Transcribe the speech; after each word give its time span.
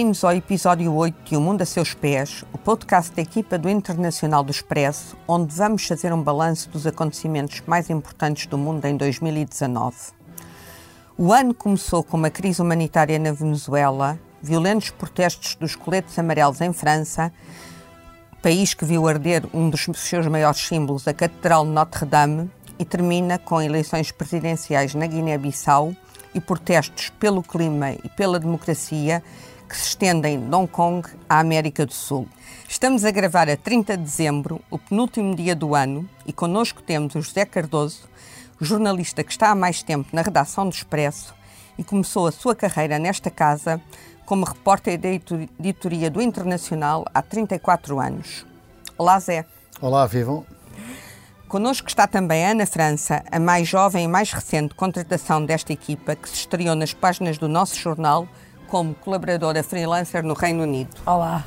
Bem-vindos 0.00 0.24
ao 0.24 0.32
episódio 0.32 0.94
8 0.94 1.28
de 1.28 1.36
O 1.36 1.42
Mundo 1.42 1.60
a 1.60 1.66
Seus 1.66 1.92
Pés, 1.92 2.42
o 2.54 2.56
podcast 2.56 3.14
da 3.14 3.20
equipa 3.20 3.58
do 3.58 3.68
Internacional 3.68 4.42
do 4.42 4.50
Expresso, 4.50 5.14
onde 5.28 5.54
vamos 5.54 5.86
fazer 5.86 6.10
um 6.10 6.22
balanço 6.22 6.70
dos 6.70 6.86
acontecimentos 6.86 7.62
mais 7.66 7.90
importantes 7.90 8.46
do 8.46 8.56
mundo 8.56 8.82
em 8.86 8.96
2019. 8.96 9.94
O 11.18 11.34
ano 11.34 11.52
começou 11.52 12.02
com 12.02 12.16
uma 12.16 12.30
crise 12.30 12.62
humanitária 12.62 13.18
na 13.18 13.30
Venezuela, 13.30 14.18
violentos 14.42 14.88
protestos 14.88 15.54
dos 15.54 15.76
coletes 15.76 16.18
amarelos 16.18 16.62
em 16.62 16.72
França, 16.72 17.30
país 18.40 18.72
que 18.72 18.86
viu 18.86 19.06
arder 19.06 19.44
um 19.52 19.68
dos 19.68 19.86
seus 19.96 20.26
maiores 20.28 20.66
símbolos, 20.66 21.06
a 21.06 21.12
Catedral 21.12 21.66
de 21.66 21.72
Notre-Dame, 21.72 22.50
e 22.78 22.86
termina 22.86 23.38
com 23.38 23.60
eleições 23.60 24.10
presidenciais 24.10 24.94
na 24.94 25.06
Guiné-Bissau 25.06 25.94
e 26.34 26.40
protestos 26.40 27.10
pelo 27.20 27.42
clima 27.42 27.92
e 27.92 28.08
pela 28.08 28.40
democracia 28.40 29.22
que 29.70 29.76
se 29.76 29.90
estendem 29.90 30.48
de 30.48 30.52
Hong 30.52 30.66
Kong 30.66 31.08
à 31.28 31.38
América 31.38 31.86
do 31.86 31.92
Sul. 31.92 32.26
Estamos 32.68 33.04
a 33.04 33.12
gravar 33.12 33.48
a 33.48 33.56
30 33.56 33.96
de 33.96 34.02
dezembro, 34.02 34.60
o 34.68 34.76
penúltimo 34.76 35.36
dia 35.36 35.54
do 35.54 35.76
ano, 35.76 36.10
e 36.26 36.32
connosco 36.32 36.82
temos 36.82 37.14
o 37.14 37.22
José 37.22 37.44
Cardoso, 37.44 38.08
jornalista 38.60 39.22
que 39.22 39.30
está 39.30 39.48
há 39.48 39.54
mais 39.54 39.80
tempo 39.80 40.08
na 40.12 40.22
redação 40.22 40.68
do 40.68 40.74
Expresso 40.74 41.32
e 41.78 41.84
começou 41.84 42.26
a 42.26 42.32
sua 42.32 42.56
carreira 42.56 42.98
nesta 42.98 43.30
casa 43.30 43.80
como 44.26 44.44
repórter 44.44 44.98
da 44.98 45.08
editoria 45.08 46.10
do 46.10 46.20
Internacional 46.20 47.04
há 47.14 47.22
34 47.22 48.00
anos. 48.00 48.44
Olá, 48.98 49.20
Zé. 49.20 49.46
Olá, 49.80 50.04
vivam. 50.04 50.44
Connosco 51.46 51.88
está 51.88 52.08
também 52.08 52.44
a 52.44 52.50
Ana 52.50 52.66
França, 52.66 53.22
a 53.30 53.38
mais 53.38 53.68
jovem 53.68 54.04
e 54.04 54.08
mais 54.08 54.32
recente 54.32 54.74
contratação 54.74 55.44
desta 55.44 55.72
equipa, 55.72 56.16
que 56.16 56.28
se 56.28 56.34
estreou 56.34 56.74
nas 56.74 56.92
páginas 56.92 57.38
do 57.38 57.48
nosso 57.48 57.76
jornal 57.76 58.26
como 58.70 58.94
colaboradora 58.94 59.64
freelancer 59.64 60.22
no 60.22 60.32
Reino 60.32 60.62
Unido. 60.62 60.96
Olá. 61.04 61.44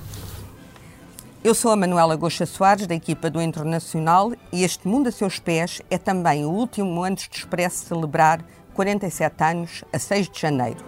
Eu 1.42 1.56
sou 1.56 1.72
a 1.72 1.76
Manuela 1.76 2.18
Goxa 2.18 2.46
Soares, 2.46 2.86
da 2.86 2.94
equipa 2.94 3.30
do 3.30 3.42
Internacional, 3.42 4.34
e 4.52 4.64
este 4.64 4.86
Mundo 4.86 5.08
a 5.08 5.12
Seus 5.12 5.40
Pés 5.40 5.82
é 5.90 5.98
também 5.98 6.46
o 6.46 6.50
último 6.50 7.02
antes 7.02 7.30
de 7.30 7.38
Expresso 7.38 7.86
celebrar 7.86 8.44
47 8.74 9.42
anos, 9.42 9.86
a 9.94 9.98
6 9.98 10.30
de 10.30 10.40
janeiro. 10.42 10.84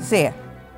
Zé, 0.00 0.32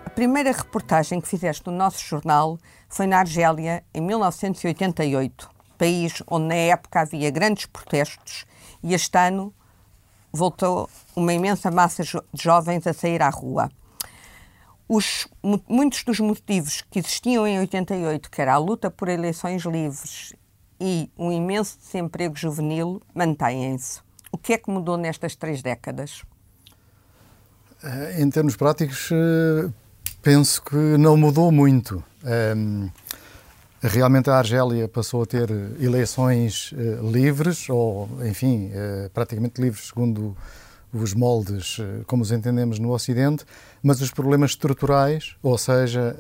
a 0.06 0.11
primeira 0.11 0.51
reportagem 0.51 1.21
que 1.21 1.29
fizeste 1.29 1.67
no 1.67 1.77
nosso 1.77 2.03
jornal 2.03 2.59
foi 2.89 3.06
na 3.06 3.19
Argélia, 3.19 3.84
em 3.93 4.01
1988, 4.01 5.51
país 5.77 6.23
onde 6.27 6.47
na 6.47 6.55
época 6.55 7.01
havia 7.01 7.31
grandes 7.31 7.67
protestos, 7.67 8.47
e 8.83 8.95
este 8.95 9.19
ano 9.19 9.53
voltou 10.33 10.88
uma 11.14 11.33
imensa 11.33 11.70
massa 11.70 12.02
de 12.02 12.42
jovens 12.42 12.86
a 12.86 12.92
sair 12.92 13.22
à 13.22 13.28
rua. 13.28 13.70
Os, 14.88 15.27
muitos 15.69 16.02
dos 16.05 16.20
motivos 16.20 16.83
que 16.91 16.98
existiam 16.98 17.47
em 17.47 17.58
88, 17.61 18.30
que 18.30 18.42
era 18.42 18.55
a 18.55 18.58
luta 18.58 18.91
por 18.91 19.08
eleições 19.08 19.62
livres 19.62 20.34
e 20.80 21.10
um 21.16 21.30
imenso 21.30 21.78
desemprego 21.78 22.36
juvenil, 22.36 23.00
mantêm-se. 23.14 24.00
O 24.30 24.38
que 24.38 24.55
é 24.55 24.58
que 24.58 24.70
mudou 24.70 24.97
nestas 24.97 25.36
três 25.36 25.62
décadas? 25.62 26.22
Eh, 27.83 28.22
em 28.22 28.30
termos 28.30 28.56
práticos, 28.56 29.10
eh, 29.12 29.70
penso 30.22 30.62
que 30.62 30.77
não 30.77 31.16
mudou 31.16 31.53
muito. 31.53 32.03
Um, 32.25 32.88
realmente 33.88 34.30
a 34.30 34.36
Argélia 34.36 34.86
passou 34.88 35.22
a 35.22 35.27
ter 35.27 35.50
eleições 35.80 36.72
uh, 36.72 37.11
livres, 37.11 37.69
ou, 37.69 38.09
enfim, 38.25 38.69
uh, 38.69 39.10
praticamente 39.10 39.60
livres 39.60 39.88
segundo 39.88 40.37
os 40.93 41.15
moldes 41.15 41.78
uh, 41.78 42.04
como 42.06 42.22
os 42.22 42.31
entendemos 42.31 42.78
no 42.78 42.92
Ocidente, 42.92 43.44
mas 43.82 44.00
os 44.00 44.12
problemas 44.12 44.53
estruturais, 44.53 45.34
ou 45.42 45.59
seja, 45.59 46.15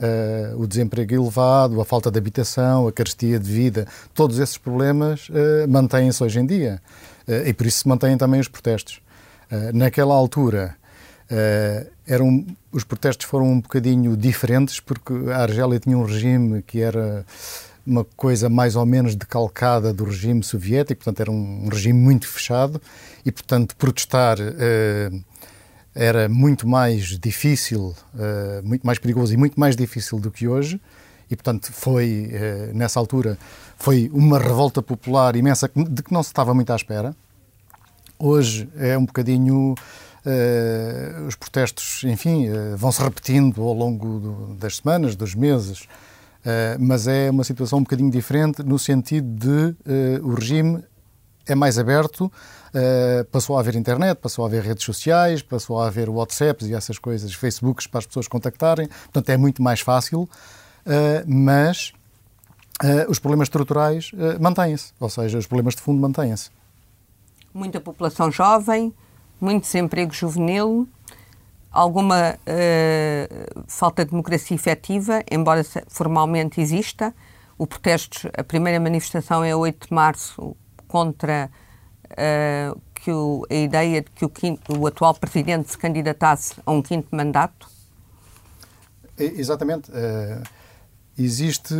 o 0.56 0.66
desemprego 0.66 1.14
elevado, 1.14 1.80
a 1.80 1.84
falta 1.84 2.10
de 2.10 2.18
habitação, 2.18 2.88
a 2.88 2.92
carestia 2.92 3.38
de 3.38 3.48
vida, 3.48 3.86
todos 4.12 4.40
esses 4.40 4.58
problemas 4.58 5.28
mantêm-se 5.68 6.24
hoje 6.24 6.40
em 6.40 6.46
dia. 6.46 6.82
e 7.46 7.52
por 7.52 7.64
isso 7.64 7.78
se 7.78 7.88
mantêm 7.88 8.18
também 8.18 8.40
os 8.40 8.48
protestos. 8.48 9.00
naquela 9.72 10.12
altura, 10.12 10.76
Uh, 11.30 11.90
eram, 12.06 12.44
os 12.70 12.84
protestos 12.84 13.26
foram 13.26 13.46
um 13.46 13.60
bocadinho 13.60 14.16
diferentes, 14.16 14.80
porque 14.80 15.12
a 15.30 15.38
Argélia 15.38 15.78
tinha 15.78 15.96
um 15.96 16.04
regime 16.04 16.62
que 16.62 16.80
era 16.80 17.24
uma 17.86 18.04
coisa 18.16 18.48
mais 18.48 18.76
ou 18.76 18.84
menos 18.84 19.14
decalcada 19.14 19.92
do 19.92 20.04
regime 20.04 20.42
soviético, 20.42 21.02
portanto, 21.02 21.20
era 21.20 21.30
um, 21.30 21.68
regime 21.68 21.98
muito 21.98 22.28
fechado 22.28 22.80
e, 23.24 23.32
portanto, 23.32 23.74
protestar 23.76 24.38
uh, 24.38 25.24
era 25.94 26.28
muito 26.28 26.66
mais 26.66 27.18
difícil, 27.18 27.94
uh, 28.14 28.62
muito 28.62 28.86
mais 28.86 28.98
perigoso 28.98 29.32
e 29.34 29.36
muito 29.36 29.58
mais 29.58 29.74
difícil 29.74 30.18
do 30.18 30.30
que 30.30 30.46
hoje. 30.46 30.80
E, 31.30 31.36
portanto, 31.36 31.72
foi, 31.72 32.30
nessa 32.74 33.00
altura, 33.00 33.38
foi 33.78 34.10
uma 34.12 34.38
revolta 34.38 34.82
popular 34.82 35.34
imensa 35.34 35.70
de 35.74 36.02
que 36.02 36.12
não 36.12 36.22
se 36.22 36.28
estava 36.28 36.52
muito 36.52 36.70
à 36.70 36.76
espera. 36.76 37.16
Hoje 38.18 38.68
é 38.76 38.98
um 38.98 39.06
bocadinho 39.06 39.74
Uh, 39.74 40.11
os 41.26 41.34
protestos, 41.34 42.04
enfim, 42.04 42.48
uh, 42.48 42.76
vão 42.76 42.92
se 42.92 43.02
repetindo 43.02 43.62
ao 43.62 43.74
longo 43.74 44.20
do, 44.20 44.54
das 44.54 44.76
semanas, 44.76 45.16
dos 45.16 45.34
meses, 45.34 45.80
uh, 45.80 46.78
mas 46.78 47.08
é 47.08 47.30
uma 47.30 47.44
situação 47.44 47.80
um 47.80 47.82
bocadinho 47.82 48.10
diferente 48.10 48.62
no 48.62 48.78
sentido 48.78 49.26
de 49.26 49.76
o 50.22 50.34
regime 50.34 50.84
é 51.44 51.56
mais 51.56 51.76
aberto, 51.76 52.30
passou 53.32 53.56
a 53.56 53.60
haver 53.60 53.74
internet, 53.74 54.16
passou 54.18 54.44
a 54.44 54.48
haver 54.48 54.62
redes 54.62 54.84
sociais, 54.84 55.42
passou 55.42 55.80
a 55.80 55.88
haver 55.88 56.08
WhatsApps 56.08 56.68
e 56.68 56.74
essas 56.74 56.98
coisas, 56.98 57.34
Facebooks 57.34 57.88
para 57.88 57.98
as 57.98 58.06
pessoas 58.06 58.28
contactarem, 58.28 58.86
portanto 58.86 59.28
é 59.28 59.36
muito 59.36 59.60
mais 59.60 59.80
fácil, 59.80 60.28
mas 61.26 61.92
os 63.08 63.18
problemas 63.18 63.46
estruturais 63.46 64.12
mantêm-se, 64.40 64.92
ou 65.00 65.10
seja, 65.10 65.36
os 65.36 65.48
problemas 65.48 65.74
de 65.74 65.82
fundo 65.82 66.00
mantêm-se. 66.00 66.50
Muita 67.52 67.80
população 67.80 68.30
jovem, 68.30 68.94
muito 69.42 69.62
desemprego 69.62 70.12
juvenil, 70.12 70.88
alguma 71.72 72.34
uh, 72.34 73.64
falta 73.66 74.04
de 74.04 74.10
democracia 74.10 74.54
efetiva, 74.54 75.24
embora 75.30 75.64
formalmente 75.88 76.60
exista. 76.60 77.14
O 77.58 77.66
protesto, 77.66 78.30
a 78.36 78.44
primeira 78.44 78.78
manifestação 78.78 79.42
é 79.42 79.54
8 79.54 79.88
de 79.88 79.94
março 79.94 80.56
contra 80.86 81.50
uh, 82.10 82.80
que 82.94 83.10
o, 83.10 83.44
a 83.50 83.54
ideia 83.54 84.02
de 84.02 84.10
que 84.10 84.24
o, 84.24 84.28
quinto, 84.28 84.78
o, 84.78 84.86
atual 84.86 85.14
presidente 85.14 85.70
se 85.70 85.78
candidatasse 85.78 86.54
a 86.64 86.70
um 86.70 86.80
quinto 86.80 87.08
mandato. 87.10 87.66
Exatamente. 89.18 89.90
Uh, 89.90 90.42
existe 91.18 91.74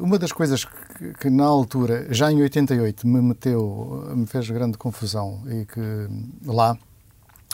uma 0.00 0.18
das 0.18 0.32
coisas 0.32 0.64
que, 0.64 1.12
que, 1.14 1.30
na 1.30 1.44
altura, 1.44 2.12
já 2.12 2.32
em 2.32 2.42
88, 2.42 3.06
me 3.06 3.22
meteu, 3.22 4.12
me 4.14 4.26
fez 4.26 4.50
grande 4.50 4.76
confusão 4.76 5.42
e 5.46 5.64
que 5.64 6.08
lá 6.44 6.76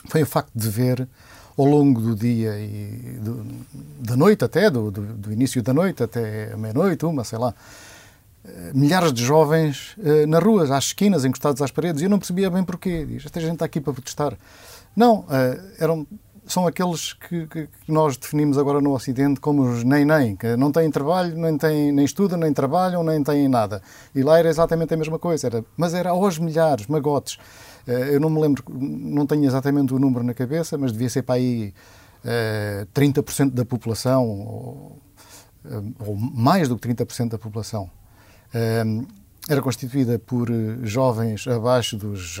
foi 0.07 0.23
o 0.23 0.25
facto 0.25 0.51
de 0.53 0.69
ver 0.69 1.07
ao 1.57 1.65
longo 1.65 2.01
do 2.01 2.15
dia 2.15 2.57
e 2.59 3.17
do, 3.19 3.45
da 3.99 4.15
noite 4.15 4.43
até, 4.43 4.69
do, 4.69 4.89
do, 4.89 5.01
do, 5.01 5.31
início 5.31 5.61
da 5.61 5.73
noite 5.73 6.01
até 6.03 6.55
meia-noite, 6.55 7.05
uma, 7.05 7.23
sei 7.23 7.37
lá, 7.37 7.53
eh, 8.45 8.71
milhares 8.73 9.13
de 9.13 9.23
jovens 9.23 9.95
uh, 9.97 10.27
na 10.27 10.39
rua, 10.39 10.63
às 10.75 10.85
esquinas, 10.85 11.23
encostados 11.23 11.61
às 11.61 11.71
paredes, 11.71 12.01
e 12.01 12.05
eu 12.05 12.09
não 12.09 12.19
percebia 12.19 12.49
bem 12.49 12.63
porquê. 12.63 13.05
Diz, 13.05 13.25
esta 13.25 13.39
gente 13.39 13.53
está 13.53 13.65
aqui 13.65 13.79
para 13.79 13.93
protestar. 13.93 14.37
Não, 14.95 15.19
uh, 15.19 15.27
eram, 15.79 16.05
são 16.45 16.67
aqueles 16.67 17.13
que, 17.13 17.47
que, 17.47 17.69
nós 17.87 18.17
definimos 18.17 18.57
agora 18.57 18.81
no 18.81 18.93
Ocidente 18.93 19.39
como 19.39 19.63
os 19.63 19.83
nem-nem, 19.83 20.35
que 20.35 20.55
não 20.55 20.71
têm 20.71 20.89
trabalho, 20.91 21.37
nem, 21.37 21.57
têm, 21.57 21.91
nem 21.91 22.05
estudam, 22.05 22.37
nem 22.37 22.53
trabalham, 22.53 23.03
nem 23.03 23.23
têm 23.23 23.47
nada. 23.47 23.81
E 24.13 24.21
lá 24.21 24.39
era 24.39 24.49
exatamente 24.49 24.93
a 24.93 24.97
mesma 24.97 25.17
coisa, 25.17 25.47
era, 25.47 25.65
mas 25.77 25.93
era 25.93 26.09
aos 26.09 26.37
milhares, 26.37 26.87
magotes. 26.87 27.37
Eh, 27.87 28.15
eu 28.15 28.19
não 28.19 28.29
me 28.29 28.41
lembro, 28.41 28.63
não 28.69 29.25
tenho 29.25 29.45
exatamente 29.45 29.93
o 29.93 29.99
número 29.99 30.23
na 30.23 30.33
cabeça, 30.33 30.77
mas 30.77 30.91
devia 30.91 31.09
ser 31.09 31.23
para 31.23 31.35
aí 31.35 31.73
30% 32.93 33.47
eh, 33.47 33.51
da 33.51 33.65
população, 33.65 34.27
ou, 34.27 35.01
eh, 35.65 35.81
ou 36.05 36.15
mais 36.15 36.67
do 36.67 36.77
que 36.77 36.87
30% 36.87 37.29
da 37.29 37.37
população. 37.37 37.89
Era 39.49 39.61
constituída 39.61 40.17
por 40.19 40.47
jovens 40.83 41.47
abaixo 41.47 41.97
dos 41.97 42.39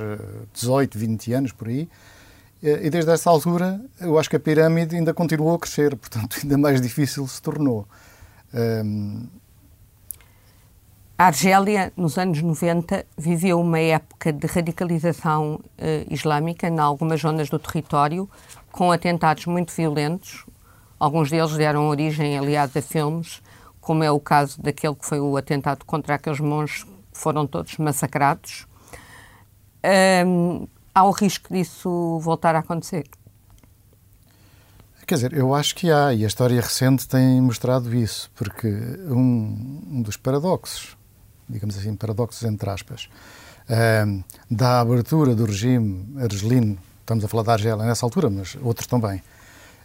18, 0.53 0.97
20 0.97 1.33
anos, 1.33 1.51
por 1.51 1.67
aí, 1.67 1.89
e 2.63 2.89
desde 2.89 3.11
essa 3.11 3.29
altura 3.29 3.81
eu 3.99 4.17
acho 4.17 4.29
que 4.29 4.35
a 4.37 4.39
pirâmide 4.39 4.95
ainda 4.95 5.13
continuou 5.13 5.55
a 5.55 5.59
crescer, 5.59 5.95
portanto 5.95 6.37
ainda 6.43 6.57
mais 6.57 6.81
difícil 6.81 7.27
se 7.27 7.41
tornou. 7.41 7.87
A 11.17 11.27
Argélia, 11.27 11.93
nos 11.95 12.17
anos 12.17 12.41
90, 12.41 13.05
viveu 13.17 13.59
uma 13.59 13.79
época 13.79 14.33
de 14.33 14.47
radicalização 14.47 15.55
uh, 15.55 16.13
islâmica 16.13 16.67
em 16.67 16.79
algumas 16.79 17.21
zonas 17.21 17.49
do 17.49 17.59
território, 17.59 18.29
com 18.71 18.91
atentados 18.91 19.45
muito 19.45 19.71
violentos. 19.71 20.45
Alguns 20.99 21.29
deles 21.29 21.55
deram 21.55 21.87
origem, 21.87 22.37
aliás, 22.37 22.75
a 22.75 22.81
filmes, 22.81 23.41
como 23.79 24.03
é 24.03 24.11
o 24.11 24.19
caso 24.19 24.61
daquele 24.61 24.95
que 24.95 25.05
foi 25.05 25.19
o 25.19 25.37
atentado 25.37 25.85
contra 25.85 26.15
aqueles 26.15 26.39
monges 26.39 26.83
que 26.83 26.89
foram 27.13 27.45
todos 27.45 27.77
massacrados. 27.77 28.65
Um, 30.25 30.67
há 30.93 31.03
o 31.03 31.11
risco 31.11 31.53
disso 31.53 32.19
voltar 32.19 32.55
a 32.55 32.59
acontecer? 32.59 33.05
quer 35.05 35.15
dizer, 35.15 35.33
eu 35.33 35.53
acho 35.53 35.75
que 35.75 35.91
há, 35.91 36.13
e 36.13 36.23
a 36.23 36.27
história 36.27 36.59
recente 36.59 37.07
tem 37.07 37.41
mostrado 37.41 37.93
isso, 37.93 38.31
porque 38.35 38.67
um, 39.07 39.81
um 39.91 40.01
dos 40.01 40.17
paradoxos, 40.17 40.97
digamos 41.47 41.77
assim, 41.77 41.95
paradoxos 41.95 42.43
entre 42.43 42.69
aspas, 42.69 43.09
uh, 43.69 44.23
da 44.49 44.79
abertura 44.79 45.35
do 45.35 45.45
regime 45.45 46.15
argelino, 46.21 46.77
estamos 47.01 47.23
a 47.23 47.27
falar 47.27 47.43
da 47.43 47.53
Argélia 47.53 47.85
nessa 47.85 48.05
altura, 48.05 48.29
mas 48.29 48.57
outros 48.61 48.87
também, 48.87 49.17
uh, 49.17 49.23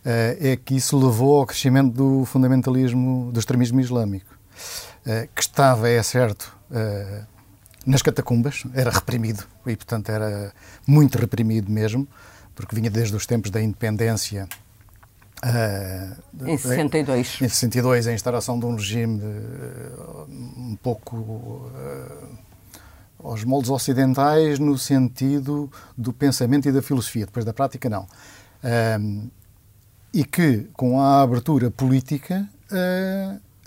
é 0.05 0.57
que 0.57 0.77
isso 0.77 0.97
levou 0.97 1.41
ao 1.41 1.47
crescimento 1.47 1.93
do 1.93 2.25
fundamentalismo, 2.25 3.31
do 3.33 3.41
extremismo 3.41 3.81
islâmico, 3.81 4.35
uh, 5.05 5.29
que 5.35 5.43
estava, 5.43 5.89
é 5.89 6.03
certo, 6.03 6.57
nas 7.87 8.03
catacumbas, 8.03 8.65
era 8.75 8.91
reprimido, 8.91 9.45
e 9.67 9.77
portanto 9.77 10.11
era 10.11 10.53
muito 10.87 11.19
reprimido 11.19 11.71
mesmo, 11.71 12.07
porque 12.55 12.75
vinha 12.75 12.91
desde 12.91 13.15
os 13.17 13.27
tempos 13.27 13.51
da 13.51 13.61
independência 13.61 14.49
Uh, 15.45 16.49
em 16.49 16.59
62. 16.59 17.39
Em 17.41 17.49
62, 17.49 18.09
a 18.09 18.13
instauração 18.13 18.59
de 18.59 18.67
um 18.67 18.75
regime 18.75 19.21
uh, 19.21 20.27
um 20.29 20.77
pouco 20.83 21.17
uh, 21.17 22.39
aos 23.23 23.45
moldes 23.45 23.71
ocidentais, 23.71 24.59
no 24.59 24.77
sentido 24.77 25.71
do 25.97 26.13
pensamento 26.13 26.69
e 26.69 26.73
da 26.73 26.83
filosofia, 26.83 27.25
depois 27.27 27.45
da 27.45 27.53
prática, 27.53 27.89
não. 27.89 28.07
e 30.13 30.25
que, 30.25 30.69
com 30.73 31.01
a 31.01 31.23
abertura 31.23 31.71
política, 31.71 32.49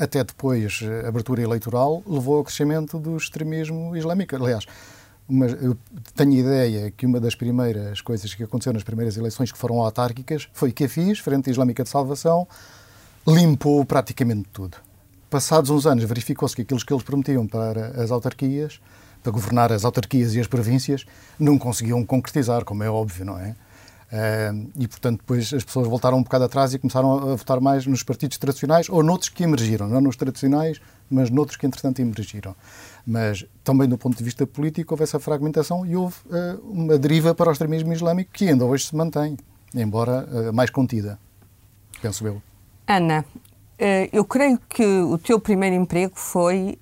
até 0.01 0.23
depois 0.23 0.79
a 1.03 1.07
abertura 1.07 1.43
eleitoral, 1.43 2.01
levou 2.07 2.37
ao 2.37 2.43
crescimento 2.43 2.97
do 2.97 3.15
extremismo 3.15 3.95
islâmico. 3.95 4.35
Aliás, 4.35 4.65
uma, 5.29 5.45
eu 5.45 5.77
tenho 6.15 6.33
ideia 6.33 6.89
que 6.89 7.05
uma 7.05 7.19
das 7.19 7.35
primeiras 7.35 8.01
coisas 8.01 8.33
que 8.33 8.43
aconteceu 8.43 8.73
nas 8.73 8.81
primeiras 8.81 9.15
eleições 9.15 9.51
que 9.51 9.57
foram 9.59 9.79
autárquicas 9.79 10.49
foi 10.53 10.71
que 10.71 10.85
a 10.85 10.89
FIS, 10.89 11.19
Frente 11.19 11.51
Islâmica 11.51 11.83
de 11.83 11.89
Salvação, 11.89 12.47
limpou 13.27 13.85
praticamente 13.85 14.49
tudo. 14.51 14.75
Passados 15.29 15.69
uns 15.69 15.85
anos, 15.85 16.03
verificou-se 16.03 16.55
que 16.55 16.63
aquilo 16.63 16.83
que 16.83 16.91
eles 16.91 17.03
prometiam 17.03 17.45
para 17.45 17.89
as 18.01 18.09
autarquias, 18.09 18.81
para 19.21 19.31
governar 19.31 19.71
as 19.71 19.85
autarquias 19.85 20.33
e 20.33 20.39
as 20.39 20.47
províncias, 20.47 21.05
não 21.39 21.59
conseguiam 21.59 22.03
concretizar, 22.03 22.65
como 22.65 22.83
é 22.83 22.89
óbvio, 22.89 23.23
não 23.23 23.37
é? 23.37 23.55
E, 24.77 24.87
portanto, 24.87 25.19
depois 25.19 25.53
as 25.53 25.63
pessoas 25.63 25.87
voltaram 25.87 26.17
um 26.17 26.23
bocado 26.23 26.43
atrás 26.43 26.73
e 26.73 26.79
começaram 26.79 27.31
a 27.31 27.35
votar 27.35 27.61
mais 27.61 27.85
nos 27.85 28.03
partidos 28.03 28.37
tradicionais 28.37 28.89
ou 28.89 29.01
noutros 29.01 29.29
que 29.29 29.43
emergiram, 29.43 29.87
não 29.87 30.01
nos 30.01 30.17
tradicionais, 30.17 30.81
mas 31.09 31.29
noutros 31.29 31.57
que, 31.57 31.65
entretanto, 31.65 32.01
emergiram. 32.01 32.53
Mas 33.05 33.45
também 33.63 33.87
do 33.87 33.97
ponto 33.97 34.17
de 34.17 34.23
vista 34.23 34.45
político 34.45 34.93
houve 34.93 35.03
essa 35.03 35.19
fragmentação 35.19 35.85
e 35.85 35.95
houve 35.95 36.15
uh, 36.25 36.59
uma 36.69 36.97
deriva 36.97 37.33
para 37.33 37.49
o 37.49 37.51
extremismo 37.51 37.93
islâmico 37.93 38.31
que 38.33 38.49
ainda 38.49 38.65
hoje 38.65 38.87
se 38.87 38.95
mantém, 38.95 39.37
embora 39.73 40.27
uh, 40.29 40.53
mais 40.53 40.69
contida, 40.69 41.17
penso 42.01 42.27
eu. 42.27 42.41
Ana, 42.87 43.25
uh, 43.37 44.09
eu 44.11 44.25
creio 44.25 44.59
que 44.69 44.83
o 44.83 45.17
teu 45.17 45.39
primeiro 45.39 45.75
emprego 45.75 46.13
foi 46.15 46.77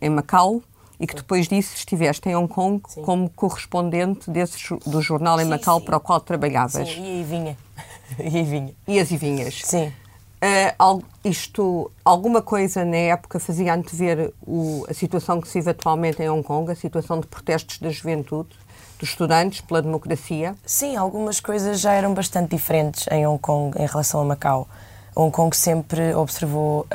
em 0.00 0.10
Macau 0.10 0.62
e 1.02 1.06
que 1.06 1.16
depois 1.16 1.48
disso 1.48 1.74
estiveste 1.74 2.28
em 2.28 2.36
Hong 2.36 2.46
Kong 2.46 2.80
sim. 2.86 3.02
como 3.02 3.28
correspondente 3.28 4.30
desse, 4.30 4.56
do 4.86 5.02
jornal 5.02 5.40
em 5.40 5.44
sim, 5.44 5.50
Macau 5.50 5.80
sim. 5.80 5.84
para 5.84 5.96
o 5.96 6.00
qual 6.00 6.20
trabalhavas. 6.20 6.88
Sim, 6.88 7.02
e 7.02 7.10
aí 7.10 7.24
vinha. 7.24 7.58
e 8.20 8.38
aí 8.38 8.44
vinha. 8.44 8.74
E 8.86 9.00
as 9.00 9.10
Ivinhas. 9.10 9.62
Sim. 9.64 9.92
Uh, 10.40 11.04
isto, 11.24 11.90
alguma 12.04 12.40
coisa 12.40 12.84
na 12.84 12.96
época 12.96 13.40
fazia 13.40 13.74
antever 13.74 14.32
o, 14.46 14.86
a 14.88 14.94
situação 14.94 15.40
que 15.40 15.48
se 15.48 15.58
vive 15.58 15.70
atualmente 15.70 16.22
em 16.22 16.30
Hong 16.30 16.44
Kong, 16.44 16.70
a 16.70 16.76
situação 16.76 17.18
de 17.18 17.26
protestos 17.26 17.78
da 17.78 17.90
juventude, 17.90 18.50
dos 18.96 19.08
estudantes 19.08 19.60
pela 19.60 19.82
democracia? 19.82 20.54
Sim, 20.64 20.94
algumas 20.94 21.40
coisas 21.40 21.80
já 21.80 21.94
eram 21.94 22.14
bastante 22.14 22.54
diferentes 22.54 23.08
em 23.10 23.26
Hong 23.26 23.40
Kong 23.40 23.76
em 23.76 23.86
relação 23.86 24.20
a 24.20 24.24
Macau. 24.24 24.68
Hong 25.16 25.32
Kong 25.32 25.56
sempre 25.56 26.14
observou 26.14 26.86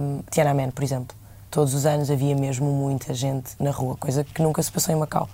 um, 0.00 0.20
Tiananmen, 0.30 0.70
por 0.70 0.84
exemplo. 0.84 1.16
Todos 1.56 1.72
os 1.72 1.86
anos 1.86 2.10
havia 2.10 2.36
mesmo 2.36 2.70
muita 2.70 3.14
gente 3.14 3.52
na 3.58 3.70
rua, 3.70 3.96
coisa 3.96 4.22
que 4.22 4.42
nunca 4.42 4.62
se 4.62 4.70
passou 4.70 4.94
em 4.94 4.98
Macau. 4.98 5.26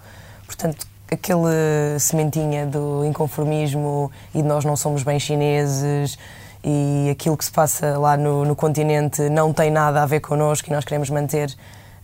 Portanto, 0.46 0.86
aquele 1.10 1.98
sementinha 1.98 2.64
do 2.64 3.04
inconformismo 3.04 4.08
e 4.32 4.40
de 4.40 4.46
nós 4.46 4.64
não 4.64 4.76
somos 4.76 5.02
bem 5.02 5.18
chineses 5.18 6.16
e 6.62 7.08
aquilo 7.10 7.36
que 7.36 7.44
se 7.44 7.50
passa 7.50 7.98
lá 7.98 8.16
no, 8.16 8.44
no 8.44 8.54
continente 8.54 9.28
não 9.30 9.52
tem 9.52 9.68
nada 9.68 10.00
a 10.00 10.06
ver 10.06 10.20
connosco 10.20 10.68
e 10.68 10.72
nós 10.72 10.84
queremos 10.84 11.10
manter 11.10 11.52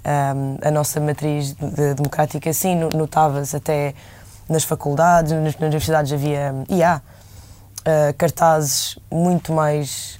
um, 0.04 0.66
a 0.66 0.70
nossa 0.72 0.98
matriz 0.98 1.52
de, 1.52 1.94
democrática. 1.94 2.52
Sim, 2.52 2.88
notava-se 2.92 3.54
até 3.54 3.94
nas 4.48 4.64
faculdades, 4.64 5.30
nas, 5.30 5.44
nas, 5.44 5.60
universidades 5.60 6.12
havia, 6.12 6.56
e 6.68 6.82
há, 6.82 7.00
uh, 7.00 8.14
cartazes 8.18 8.98
muito 9.12 9.52
mais 9.52 10.17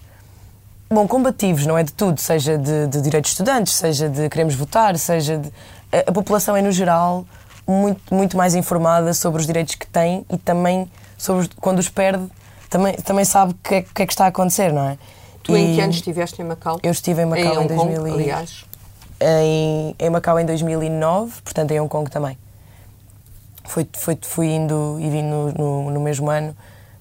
bom, 0.90 1.06
combativos, 1.06 1.67
não 1.67 1.76
é 1.76 1.82
de 1.82 1.93
tudo, 1.93 2.20
seja 2.20 2.56
de, 2.56 2.87
de 2.87 3.00
direitos 3.00 3.31
de 3.31 3.35
estudantes, 3.35 3.75
seja 3.75 4.08
de 4.08 4.29
queremos 4.29 4.55
votar, 4.55 4.96
seja 4.99 5.38
de. 5.38 5.52
A, 5.93 6.11
a, 6.11 6.12
população 6.12 6.56
é, 6.56 6.62
no 6.62 6.73
geral, 6.73 7.26
muito, 7.67 8.14
muito 8.14 8.37
mais 8.37 8.55
informada 8.55 9.12
sobre 9.14 9.40
os 9.40 9.46
direitos 9.46 9.75
que 9.75 9.87
tem 9.87 10.25
e 10.31 10.37
também 10.37 10.90
sobre 11.17 11.49
quando 11.61 11.79
os 11.79 11.88
perde 11.88 12.26
também, 12.69 12.94
também 12.96 13.25
sabe 13.25 13.52
o 13.52 13.55
que, 13.56 13.75
é, 13.75 13.82
que, 13.82 14.02
é, 14.02 14.06
que 14.06 14.12
está 14.12 14.25
a 14.25 14.29
acontecer, 14.29 14.73
não 14.73 14.88
é? 14.88 14.99
Tu 15.43 15.56
e 15.56 15.61
em 15.61 15.75
que 15.75 15.81
anos 15.81 15.96
estiveste 15.96 16.40
em 16.40 16.44
Macau? 16.44 16.79
Eu 16.82 16.91
estive 16.91 17.23
em 17.23 17.26
Macau 17.26 17.62
em, 17.62 17.64
em 17.64 17.67
2000 17.67 17.96
Kong, 17.96 18.11
aliás. 18.11 18.64
Em, 19.20 19.96
em 19.99 20.11
Macau 20.11 20.38
em 20.38 20.44
2009, 20.44 21.43
portanto 21.43 21.70
em 21.70 21.81
Hong 21.81 21.88
Kong 21.88 22.11
também. 22.11 22.38
Foi, 23.64 23.87
foi, 23.94 24.19
fui 24.23 24.46
indo 24.46 24.99
e 25.00 25.08
vim 25.11 25.23
no, 25.23 25.52
no, 25.52 25.91
no 25.91 26.00
mesmo 26.00 26.31
ano 26.31 26.55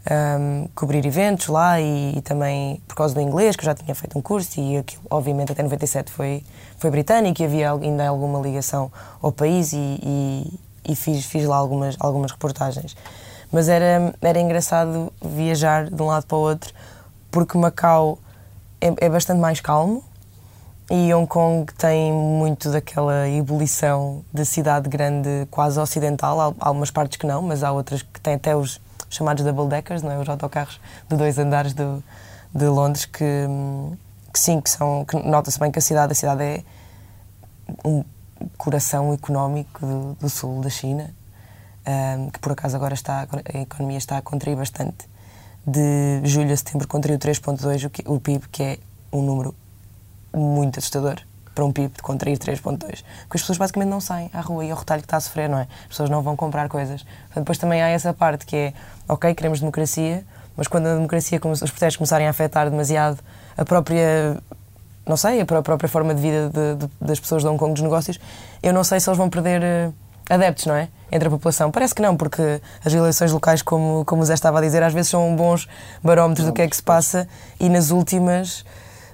um, 0.09 0.68
cobrir 0.74 1.06
eventos 1.06 1.48
lá 1.48 1.80
e, 1.80 2.18
e, 2.18 2.21
também 2.21 2.81
por 2.88 2.95
causa 2.95 3.13
do 3.13 3.21
inglês, 3.21 3.56
que 3.56 3.63
eu 3.63 3.65
já 3.65 3.75
tinha 3.75 3.94
feito 3.94 4.18
um 4.18 4.21
curso 4.21 4.59
e 4.59 4.77
aquilo, 4.77 5.04
obviamente 5.09 5.51
até 5.51 5.62
97 5.62 6.12
foi, 6.12 6.44
foi 6.77 6.89
britânico 6.89 7.42
e 7.42 7.45
havia 7.45 7.71
ainda 7.71 8.07
alguma 8.07 8.39
ligação 8.39 8.92
ao 9.21 9.31
país 9.31 9.74
e, 9.74 9.77
e, 9.77 10.59
e 10.89 10.95
fiz, 10.95 11.25
fiz 11.25 11.45
lá 11.45 11.57
algumas, 11.57 11.95
algumas 12.00 12.31
reportagens. 12.31 12.95
Mas 13.51 13.69
era, 13.69 14.13
era 14.21 14.39
engraçado 14.39 15.12
viajar 15.21 15.89
de 15.89 16.01
um 16.01 16.07
lado 16.07 16.25
para 16.25 16.38
o 16.38 16.42
outro, 16.42 16.74
porque 17.31 17.57
Macau 17.57 18.19
é, 18.81 18.94
é 19.06 19.09
bastante 19.09 19.39
mais 19.39 19.59
calmo 19.59 20.04
e 20.90 21.14
Hong 21.14 21.28
Kong 21.28 21.71
tem 21.73 22.14
muito 22.14 22.71
daquela 22.71 23.28
ebulição 23.28 24.23
de 24.33 24.45
cidade 24.45 24.87
grande 24.87 25.45
quase 25.52 25.78
ocidental. 25.80 26.40
Há 26.40 26.54
algumas 26.59 26.92
partes 26.92 27.18
que 27.18 27.28
não, 27.28 27.42
mas 27.42 27.61
há 27.61 27.71
outras 27.71 28.02
que 28.02 28.21
têm 28.21 28.35
até 28.35 28.56
os 28.56 28.80
chamados 29.09 29.44
double 29.44 29.68
deckers, 29.68 30.02
não 30.02 30.11
é? 30.11 30.18
os 30.18 30.28
autocarros 30.28 30.80
de 31.09 31.16
dois 31.16 31.37
andares 31.37 31.73
do, 31.73 32.04
de 32.54 32.66
Londres, 32.66 33.06
que, 33.06 33.47
que 34.33 34.40
sim, 34.40 34.61
que 34.61 34.69
são. 34.69 35.06
Que 35.06 35.18
nota-se 35.18 35.59
bem 35.59 35.71
que 35.71 35.80
a 35.80 35.81
cidade, 35.81 36.11
a 36.11 36.16
cidade 36.16 36.44
é 36.44 36.64
um 37.83 38.04
coração 38.57 39.14
económico 39.14 39.85
do, 39.85 40.14
do 40.19 40.30
sul 40.30 40.61
da 40.61 40.69
China 40.69 41.14
um, 41.87 42.30
que 42.30 42.40
por 42.40 42.52
acaso 42.52 42.76
agora 42.76 42.94
está, 42.94 43.28
a 43.54 43.59
economia 43.59 43.97
está 43.97 44.18
a 44.18 44.21
contrair 44.21 44.57
bastante. 44.57 45.07
De 45.66 46.21
julho 46.23 46.52
a 46.54 46.57
setembro 46.57 46.87
contraiu 46.87 47.18
3,2 47.18 48.04
o 48.06 48.19
PIB, 48.19 48.47
que 48.49 48.64
é 48.64 48.80
um 49.11 49.21
número 49.21 49.56
muito 50.33 50.80
assustador 50.80 51.21
para 51.57 51.66
um 51.66 51.71
PIB 51.71 51.92
de 51.95 52.04
contrair 52.04 52.37
3,2. 52.37 52.78
Porque 52.78 53.02
as 53.33 53.42
pessoas 53.42 53.57
basicamente 53.57 53.90
não 53.90 53.99
saem 53.99 54.30
à 54.31 54.42
rua 54.42 54.64
e 54.64 54.69
é 54.69 54.73
o 54.73 54.78
retalho 54.78 55.02
que 55.02 55.07
está 55.07 55.18
a 55.18 55.19
sofrer, 55.19 55.49
não 55.49 55.57
é? 55.57 55.64
As 55.64 55.87
pessoas 55.87 56.07
não 56.07 56.21
vão 56.21 56.35
comprar 56.35 56.69
coisas. 56.69 57.02
Portanto, 57.02 57.44
depois 57.44 57.57
também 57.57 57.81
há 57.81 57.87
essa 57.87 58.14
parte 58.14 58.45
que 58.45 58.56
é, 58.56 58.73
ok, 59.09 59.33
queremos 59.33 59.59
democracia, 59.59 60.23
mas 60.56 60.68
quando 60.68 60.85
a 60.85 60.94
democracia, 60.94 61.40
os 61.44 61.59
protestos 61.59 61.95
começarem 61.95 62.28
a 62.28 62.30
afetar 62.30 62.69
demasiado 62.69 63.18
a 63.57 63.66
própria 63.66 64.37
não 65.04 65.18
sei, 65.18 65.42
a 65.42 65.45
própria 65.45 65.87
forma 65.87 66.14
de 66.14 66.21
vida 66.21 66.49
de, 66.49 66.85
de, 66.85 66.92
das 66.99 67.19
pessoas 67.19 67.42
de 67.42 67.47
Hong 67.47 67.57
Kong, 67.57 67.73
dos 67.73 67.81
negócios, 67.81 68.19
eu 68.61 68.73
não 68.73 68.83
sei 68.83 68.99
se 68.99 69.09
eles 69.09 69.18
vão 69.18 69.30
perder 69.30 69.61
uh, 69.61 69.94
adeptos, 70.30 70.66
não 70.66 70.76
é? 70.76 70.90
Entre 71.09 71.28
a 71.28 71.31
população. 71.31 71.71
Parece 71.71 71.95
que 71.95 72.02
não, 72.02 72.18
porque 72.18 72.61
as 72.83 72.94
eleições 72.94 73.31
locais, 73.31 73.61
como, 73.61 74.04
como 74.04 74.21
o 74.21 74.26
Zé 74.26 74.33
estava 74.33 74.59
a 74.59 74.61
dizer, 74.61 74.83
às 74.83 74.94
vezes 74.94 75.09
são 75.09 75.33
bons 75.35 75.68
barómetros 76.04 76.45
do 76.45 76.52
que 76.52 76.61
é 76.61 76.68
que 76.68 76.76
se 76.76 76.83
passa 76.83 77.26
e 77.57 77.69
nas 77.69 77.90
últimas 77.90 78.66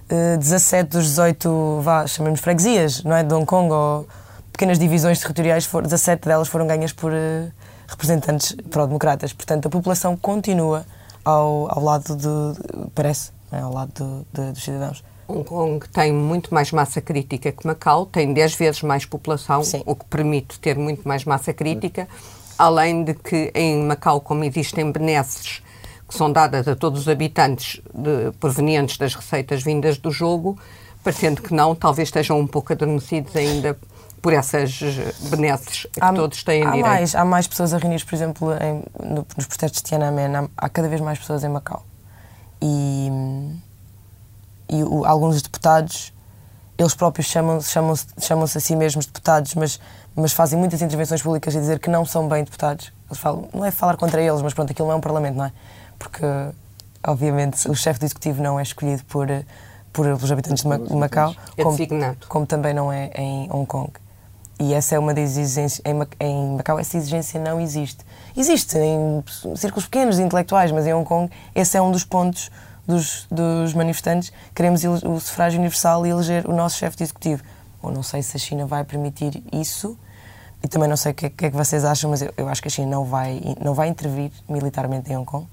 17 0.10 0.90
dos 0.90 1.06
18, 1.06 1.80
vá, 1.82 2.06
chamemos 2.08 2.40
freguesias, 2.40 3.04
não 3.04 3.16
é? 3.16 3.24
De 3.24 3.34
Hong 3.34 3.46
Kong 3.46 3.72
ou 3.72 4.08
pequenas 4.52 4.78
divisões 4.78 5.20
territoriais, 5.20 5.66
for, 5.66 5.84
17 5.84 6.28
delas 6.28 6.48
foram 6.48 6.68
ganhas 6.68 6.94
por 6.94 7.12
uh, 7.12 7.52
representantes 7.88 8.56
pró-democratas. 8.70 9.34
Portanto, 9.34 9.68
a 9.68 9.70
população 9.70 10.16
continua 10.16 10.86
ao, 11.26 11.68
ao 11.70 11.84
lado 11.84 12.16
de, 12.16 12.90
parece, 12.94 13.32
é? 13.52 13.60
ao 13.60 13.74
lado 13.74 13.92
do, 13.94 14.28
de, 14.32 14.52
dos 14.52 14.64
cidadãos. 14.64 15.04
Hong 15.28 15.44
Kong 15.44 15.88
tem 15.90 16.12
muito 16.12 16.54
mais 16.54 16.72
massa 16.72 17.02
crítica 17.02 17.52
que 17.52 17.66
Macau, 17.66 18.06
tem 18.06 18.34
10 18.34 18.56
vezes 18.56 18.82
mais 18.84 19.06
população, 19.06 19.64
Sim. 19.64 19.82
o 19.86 19.96
que 19.96 20.06
permite 20.06 20.60
ter 20.60 20.78
muito 20.78 21.08
mais 21.08 21.24
massa 21.24 21.54
crítica, 21.54 22.08
além 22.58 23.04
de 23.04 23.14
que 23.14 23.52
em 23.56 23.84
Macau, 23.84 24.22
como 24.22 24.44
existem 24.44 24.92
benesses 24.92 25.62
que 26.14 26.18
são 26.18 26.32
dadas 26.32 26.68
a 26.68 26.76
todos 26.76 27.02
os 27.02 27.10
habitantes 27.10 27.82
de, 27.94 28.32
provenientes 28.40 28.98
das 28.98 29.16
receitas 29.16 29.64
vindas 29.64 29.98
do 29.98 30.12
jogo, 30.12 30.58
parecendo 31.04 31.42
que 31.42 31.54
não, 31.54 31.74
talvez 31.74 32.08
estejam 32.08 32.40
um 32.40 32.46
pouco 32.46 32.72
adormecidos 32.72 33.36
ainda 33.36 33.78
por 34.22 34.32
essas 34.32 34.80
benesses 35.30 35.86
que 35.92 36.00
há, 36.00 36.14
todos 36.14 36.44
têm 36.44 36.64
há 36.64 36.68
direito. 36.68 36.86
Mais, 36.86 37.16
há 37.16 37.26
mais 37.26 37.48
pessoas 37.48 37.74
a 37.74 37.78
reunir, 37.78 38.06
por 38.06 38.16
exemplo, 38.16 38.54
em, 38.54 38.84
no, 39.06 39.26
nos 39.36 39.48
protestos 39.48 39.82
de 39.82 39.90
Tiananmen, 39.90 40.36
há, 40.36 40.48
há 40.56 40.70
cada 40.70 40.88
vez 40.88 41.02
mais 41.02 41.20
pessoas 41.20 41.44
em 41.44 41.50
Macau 41.50 41.84
e, 42.62 43.10
e 44.70 44.84
o, 44.84 45.04
alguns 45.04 45.42
deputados, 45.42 46.14
eles 46.78 46.94
próprios 46.94 47.28
chamam-se 47.28 47.70
chamam 47.70 47.96
chamam 48.22 48.46
a 48.46 48.48
si 48.48 48.76
mesmos 48.76 49.06
deputados, 49.06 49.56
mas, 49.56 49.80
mas 50.16 50.32
fazem 50.32 50.58
muitas 50.58 50.82
intervenções 50.82 51.22
públicas 51.22 51.54
a 51.56 51.60
dizer 51.60 51.80
que 51.80 51.90
não 51.90 52.06
são 52.06 52.28
bem 52.30 52.44
deputados. 52.44 52.94
Eles 53.10 53.20
falam, 53.20 53.50
não 53.54 53.66
é 53.66 53.72
falar 53.72 53.98
contra 53.98 54.22
eles, 54.22 54.42
mas 54.42 54.54
pronto, 54.54 54.72
aquilo 54.72 54.88
não 54.88 54.96
é 54.96 54.98
um 54.98 55.02
parlamento, 55.02 55.36
não 55.36 55.46
é? 55.46 55.52
Porque, 56.04 56.26
obviamente, 57.08 57.70
o 57.70 57.76
chefe 57.76 58.02
do 58.02 58.06
executivo 58.06 58.44
não 58.44 58.60
é 58.60 58.64
escolhido 58.64 59.06
por, 59.06 59.28
por, 59.94 60.06
pelos 60.06 60.32
habitantes 60.32 60.64
de 60.64 60.96
Macau, 60.96 61.34
é 61.56 61.64
como, 61.64 61.78
como 62.28 62.46
também 62.46 62.74
não 62.74 62.92
é 62.92 63.10
em 63.16 63.50
Hong 63.50 63.66
Kong. 63.66 63.90
E 64.60 64.74
essa 64.74 64.96
é 64.96 65.00
uma 65.00 65.14
das 65.14 65.38
exigências. 65.38 65.82
Em 66.20 66.56
Macau, 66.58 66.78
essa 66.78 66.98
exigência 66.98 67.40
não 67.40 67.60
existe. 67.60 68.06
Existe 68.36 68.78
em 68.78 69.24
círculos 69.56 69.86
pequenos 69.86 70.18
de 70.18 70.24
intelectuais, 70.24 70.74
mas 70.74 70.86
em 70.86 70.94
Hong 70.94 71.08
Kong, 71.08 71.32
esse 71.56 71.78
é 71.78 71.82
um 71.82 71.90
dos 71.90 72.04
pontos 72.04 72.52
dos, 72.86 73.26
dos 73.32 73.74
manifestantes. 73.74 74.34
Queremos 74.54 74.84
o 74.84 75.20
sufrágio 75.22 75.60
universal 75.60 76.06
e 76.06 76.10
eleger 76.10 76.46
o 76.50 76.54
nosso 76.54 76.78
chefe 76.78 76.98
de 76.98 77.04
executivo. 77.04 77.44
Ou 77.82 77.92
não 77.92 78.04
sei 78.04 78.22
se 78.22 78.36
a 78.36 78.40
China 78.40 78.66
vai 78.66 78.84
permitir 78.84 79.42
isso. 79.54 79.98
E 80.62 80.68
também 80.68 80.88
não 80.88 80.98
sei 80.98 81.12
o 81.12 81.16
que, 81.16 81.30
que, 81.30 81.46
é 81.46 81.50
que 81.50 81.56
vocês 81.56 81.84
acham, 81.84 82.10
mas 82.10 82.22
eu, 82.22 82.34
eu, 82.38 82.48
acho 82.48 82.62
que 82.62 82.68
a 82.68 82.72
China 82.72 82.88
não 82.88 83.06
vai, 83.06 83.42
não 83.62 83.74
vai 83.74 83.90
intervir 83.90 84.32
militarmente 84.48 85.12
em 85.12 85.18
Hong 85.18 85.26
Kong. 85.26 85.46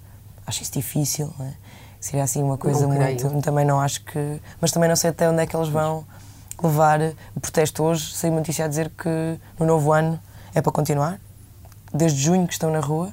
Acho 0.50 0.64
isso 0.64 0.72
difícil. 0.72 1.32
Não 1.38 1.46
é? 1.46 1.52
Seria 2.00 2.24
assim 2.24 2.42
uma 2.42 2.58
coisa 2.58 2.88
muito. 2.88 3.40
Também 3.40 3.64
não 3.64 3.80
acho 3.80 4.04
que. 4.04 4.40
Mas 4.60 4.72
também 4.72 4.88
não 4.88 4.96
sei 4.96 5.10
até 5.10 5.30
onde 5.30 5.40
é 5.40 5.46
que 5.46 5.54
eles 5.54 5.68
vão 5.68 6.04
levar 6.60 7.00
o 7.36 7.40
protesto 7.40 7.84
hoje. 7.84 8.12
Saiu 8.12 8.32
uma 8.32 8.40
notícia 8.40 8.64
a 8.64 8.68
dizer 8.68 8.90
que 8.90 9.38
no 9.58 9.64
novo 9.64 9.92
ano 9.92 10.18
é 10.52 10.60
para 10.60 10.72
continuar. 10.72 11.20
Desde 11.94 12.20
junho 12.20 12.48
que 12.48 12.52
estão 12.52 12.68
na 12.72 12.80
rua. 12.80 13.12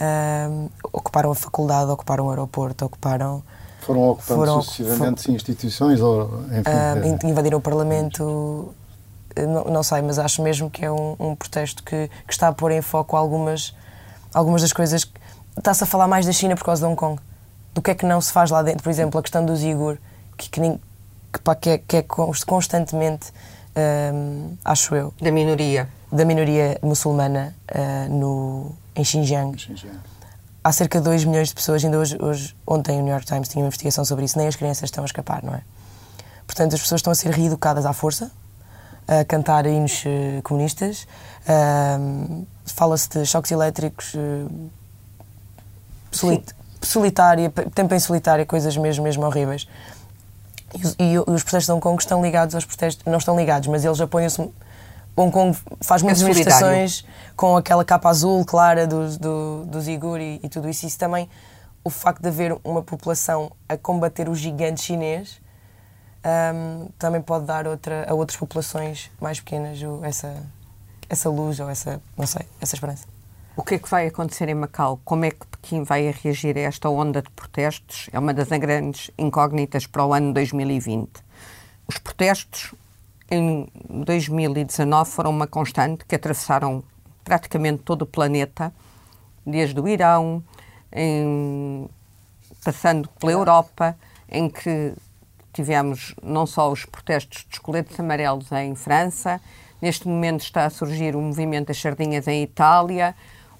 Uh, 0.00 0.70
ocuparam 0.92 1.30
a 1.30 1.34
faculdade, 1.36 1.88
ocuparam 1.88 2.26
o 2.26 2.30
aeroporto, 2.30 2.84
ocuparam. 2.84 3.44
Foram 3.80 4.10
ocupando 4.10 4.40
foram, 4.40 4.62
sucessivamente 4.62 5.22
foram, 5.22 5.36
instituições 5.36 6.00
ou 6.00 6.42
enfim, 6.46 7.24
uh, 7.24 7.30
invadiram 7.30 7.58
o 7.58 7.60
Parlamento. 7.60 8.74
Não, 9.36 9.64
não, 9.66 9.82
sei, 9.84 10.02
mas 10.02 10.18
acho 10.18 10.42
mesmo 10.42 10.68
que 10.68 10.84
é 10.84 10.90
um, 10.90 11.14
um 11.20 11.36
protesto 11.36 11.82
que, 11.84 12.10
que, 12.26 12.32
está 12.32 12.48
a 12.48 12.52
pôr 12.52 12.72
em 12.72 12.82
foco 12.82 13.16
algumas, 13.16 13.72
algumas 14.34 14.62
das 14.62 14.72
coisas. 14.72 15.08
Está-se 15.56 15.84
a 15.84 15.86
falar 15.86 16.06
mais 16.06 16.26
da 16.26 16.32
China 16.32 16.54
por 16.54 16.64
causa 16.64 16.84
de 16.84 16.86
Hong 16.86 16.96
Kong. 16.96 17.20
Do 17.74 17.82
que 17.82 17.90
é 17.90 17.94
que 17.94 18.06
não 18.06 18.20
se 18.20 18.32
faz 18.32 18.50
lá 18.50 18.62
dentro. 18.62 18.82
Por 18.82 18.90
exemplo, 18.90 19.18
a 19.18 19.22
questão 19.22 19.44
do 19.44 19.52
Uyghur, 19.52 19.98
que, 20.36 20.48
que, 20.50 20.60
que, 21.32 21.38
pá, 21.42 21.54
que, 21.54 21.70
é, 21.70 21.78
que 21.78 21.96
é 21.96 22.02
constantemente, 22.02 23.32
um, 23.76 24.56
acho 24.64 24.94
eu. 24.94 25.12
Da 25.20 25.30
minoria. 25.30 25.88
Da 26.10 26.24
minoria 26.24 26.78
muçulmana 26.82 27.54
uh, 27.70 28.12
no, 28.12 28.72
em 28.94 29.04
Xinjiang. 29.04 29.58
Xinjiang. 29.58 29.98
Há 30.62 30.72
cerca 30.72 30.98
de 30.98 31.04
2 31.04 31.24
milhões 31.24 31.48
de 31.48 31.54
pessoas, 31.54 31.84
ainda 31.84 31.98
hoje, 31.98 32.16
hoje, 32.20 32.56
ontem 32.66 32.98
o 32.98 33.02
New 33.02 33.12
York 33.12 33.24
Times 33.24 33.48
tinha 33.48 33.62
uma 33.62 33.68
investigação 33.68 34.04
sobre 34.04 34.24
isso, 34.24 34.36
nem 34.36 34.48
as 34.48 34.56
crianças 34.56 34.84
estão 34.84 35.04
a 35.04 35.06
escapar, 35.06 35.42
não 35.44 35.54
é? 35.54 35.62
Portanto, 36.44 36.74
as 36.74 36.80
pessoas 36.80 36.98
estão 37.00 37.12
a 37.12 37.14
ser 37.14 37.30
reeducadas 37.30 37.86
à 37.86 37.92
força, 37.92 38.32
a 39.06 39.24
cantar 39.24 39.64
hinos 39.66 40.04
uh, 40.04 40.42
comunistas, 40.42 41.06
uh, 41.42 42.46
fala-se 42.64 43.08
de 43.10 43.26
choques 43.26 43.52
elétricos, 43.52 44.14
solit 46.16 46.54
solitária, 46.82 47.50
tempo 47.74 47.94
em 47.94 48.00
solitária, 48.00 48.46
coisas 48.46 48.76
mesmo, 48.76 49.04
mesmo 49.04 49.24
horríveis. 49.24 49.68
E, 50.98 51.12
e, 51.12 51.18
os 51.18 51.42
protestos 51.42 51.66
de 51.66 51.72
Hong 51.72 51.80
Kong 51.80 52.00
estão 52.00 52.22
ligados 52.22 52.54
aos 52.54 52.64
protestos, 52.64 53.04
não 53.04 53.18
estão 53.18 53.36
ligados, 53.36 53.68
mas 53.68 53.84
eles 53.84 54.00
apoiam-se. 54.00 54.40
Hong 55.16 55.32
Kong 55.32 55.58
faz 55.80 56.02
muitas 56.02 56.20
é 56.20 56.24
manifestações 56.24 57.04
com 57.34 57.56
aquela 57.56 57.84
capa 57.84 58.10
azul 58.10 58.44
clara 58.44 58.86
dos, 58.86 59.16
do, 59.16 59.64
dos 59.64 59.88
Igur 59.88 60.20
e, 60.20 60.40
e, 60.42 60.48
tudo 60.48 60.68
isso. 60.68 60.86
Isso 60.86 60.98
também, 60.98 61.28
o 61.82 61.88
facto 61.88 62.20
de 62.20 62.28
haver 62.28 62.56
uma 62.62 62.82
população 62.82 63.50
a 63.68 63.76
combater 63.76 64.28
o 64.28 64.34
gigante 64.34 64.82
chinês, 64.82 65.40
um, 66.54 66.88
também 66.98 67.22
pode 67.22 67.46
dar 67.46 67.66
outra, 67.66 68.04
a 68.08 68.12
outras 68.12 68.38
populações 68.38 69.10
mais 69.20 69.40
pequenas 69.40 69.78
essa, 70.02 70.34
essa 71.08 71.30
luz 71.30 71.60
ou 71.60 71.70
essa, 71.70 72.00
não 72.16 72.26
sei, 72.26 72.42
essa 72.60 72.74
esperança. 72.74 73.15
O 73.58 73.62
que 73.62 73.76
é 73.76 73.78
que 73.78 73.88
vai 73.88 74.06
acontecer 74.06 74.50
em 74.50 74.54
Macau? 74.54 75.00
Como 75.02 75.24
é 75.24 75.30
que 75.30 75.46
Pequim 75.46 75.82
vai 75.82 76.10
reagir 76.10 76.58
a 76.58 76.60
esta 76.60 76.90
onda 76.90 77.22
de 77.22 77.30
protestos? 77.30 78.10
É 78.12 78.18
uma 78.18 78.34
das 78.34 78.48
grandes 78.48 79.10
incógnitas 79.16 79.86
para 79.86 80.04
o 80.04 80.12
ano 80.12 80.34
2020. 80.34 81.10
Os 81.88 81.96
protestos 81.96 82.74
em 83.30 83.66
2019 83.88 85.10
foram 85.10 85.30
uma 85.30 85.46
constante 85.46 86.04
que 86.04 86.14
atravessaram 86.14 86.84
praticamente 87.24 87.82
todo 87.82 88.02
o 88.02 88.06
planeta, 88.06 88.70
desde 89.44 89.80
o 89.80 89.88
Irão, 89.88 90.44
em, 90.92 91.88
passando 92.62 93.08
pela 93.18 93.32
Europa, 93.32 93.96
em 94.28 94.50
que 94.50 94.92
tivemos 95.54 96.14
não 96.22 96.46
só 96.46 96.70
os 96.70 96.84
protestos 96.84 97.44
dos 97.44 97.58
coletes 97.58 97.98
amarelos 97.98 98.52
em 98.52 98.74
França, 98.74 99.40
neste 99.80 100.06
momento 100.06 100.42
está 100.42 100.66
a 100.66 100.70
surgir 100.70 101.16
o 101.16 101.22
movimento 101.22 101.68
das 101.68 101.80
sardinhas 101.80 102.28
em 102.28 102.42
Itália, 102.42 103.14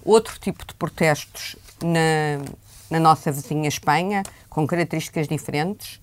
outro 0.06 0.38
tipo 0.38 0.64
de 0.64 0.74
protestos 0.74 1.56
na, 1.82 2.44
na 2.90 3.00
nossa 3.00 3.32
vizinha 3.32 3.68
Espanha, 3.68 4.22
com 4.48 4.66
características 4.66 5.28
diferentes. 5.28 6.00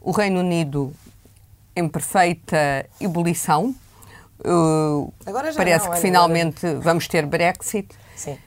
O 0.00 0.10
Reino 0.10 0.40
Unido 0.40 0.92
em 1.76 1.88
perfeita 1.88 2.86
ebulição. 3.00 3.74
Uh, 4.40 5.12
parece 5.56 5.86
não, 5.86 5.94
que 5.94 6.00
finalmente 6.00 6.66
agora... 6.66 6.80
vamos 6.80 7.06
ter 7.06 7.24
Brexit. 7.26 7.88
Sim. 8.16 8.38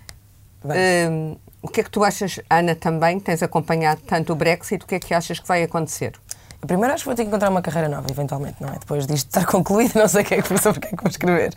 Uh, 0.63 1.39
o 1.61 1.67
que 1.67 1.81
é 1.81 1.83
que 1.83 1.89
tu 1.89 2.03
achas, 2.03 2.39
Ana, 2.49 2.75
também? 2.75 3.19
Tens 3.19 3.41
acompanhado 3.41 4.01
tanto 4.01 4.33
o 4.33 4.35
Brexit, 4.35 4.83
o 4.83 4.87
que 4.87 4.95
é 4.95 4.99
que 4.99 5.13
achas 5.13 5.39
que 5.39 5.47
vai 5.47 5.63
acontecer? 5.63 6.13
Primeiro 6.61 6.93
acho 6.93 7.03
que 7.03 7.07
vou 7.07 7.15
ter 7.15 7.23
que 7.23 7.27
encontrar 7.29 7.49
uma 7.49 7.61
carreira 7.61 7.87
nova, 7.89 8.07
eventualmente, 8.09 8.57
não 8.59 8.69
é? 8.69 8.79
Depois 8.79 9.05
disto 9.05 9.27
estar 9.27 9.45
concluído, 9.49 9.95
não 9.95 10.07
sei 10.07 10.21
o 10.21 10.25
que 10.25 10.35
é 10.35 10.41
que, 10.41 10.57
sobre 10.57 10.79
o 10.79 10.81
que 10.81 10.87
é 10.87 10.97
que 10.97 11.03
vou 11.03 11.09
escrever. 11.09 11.53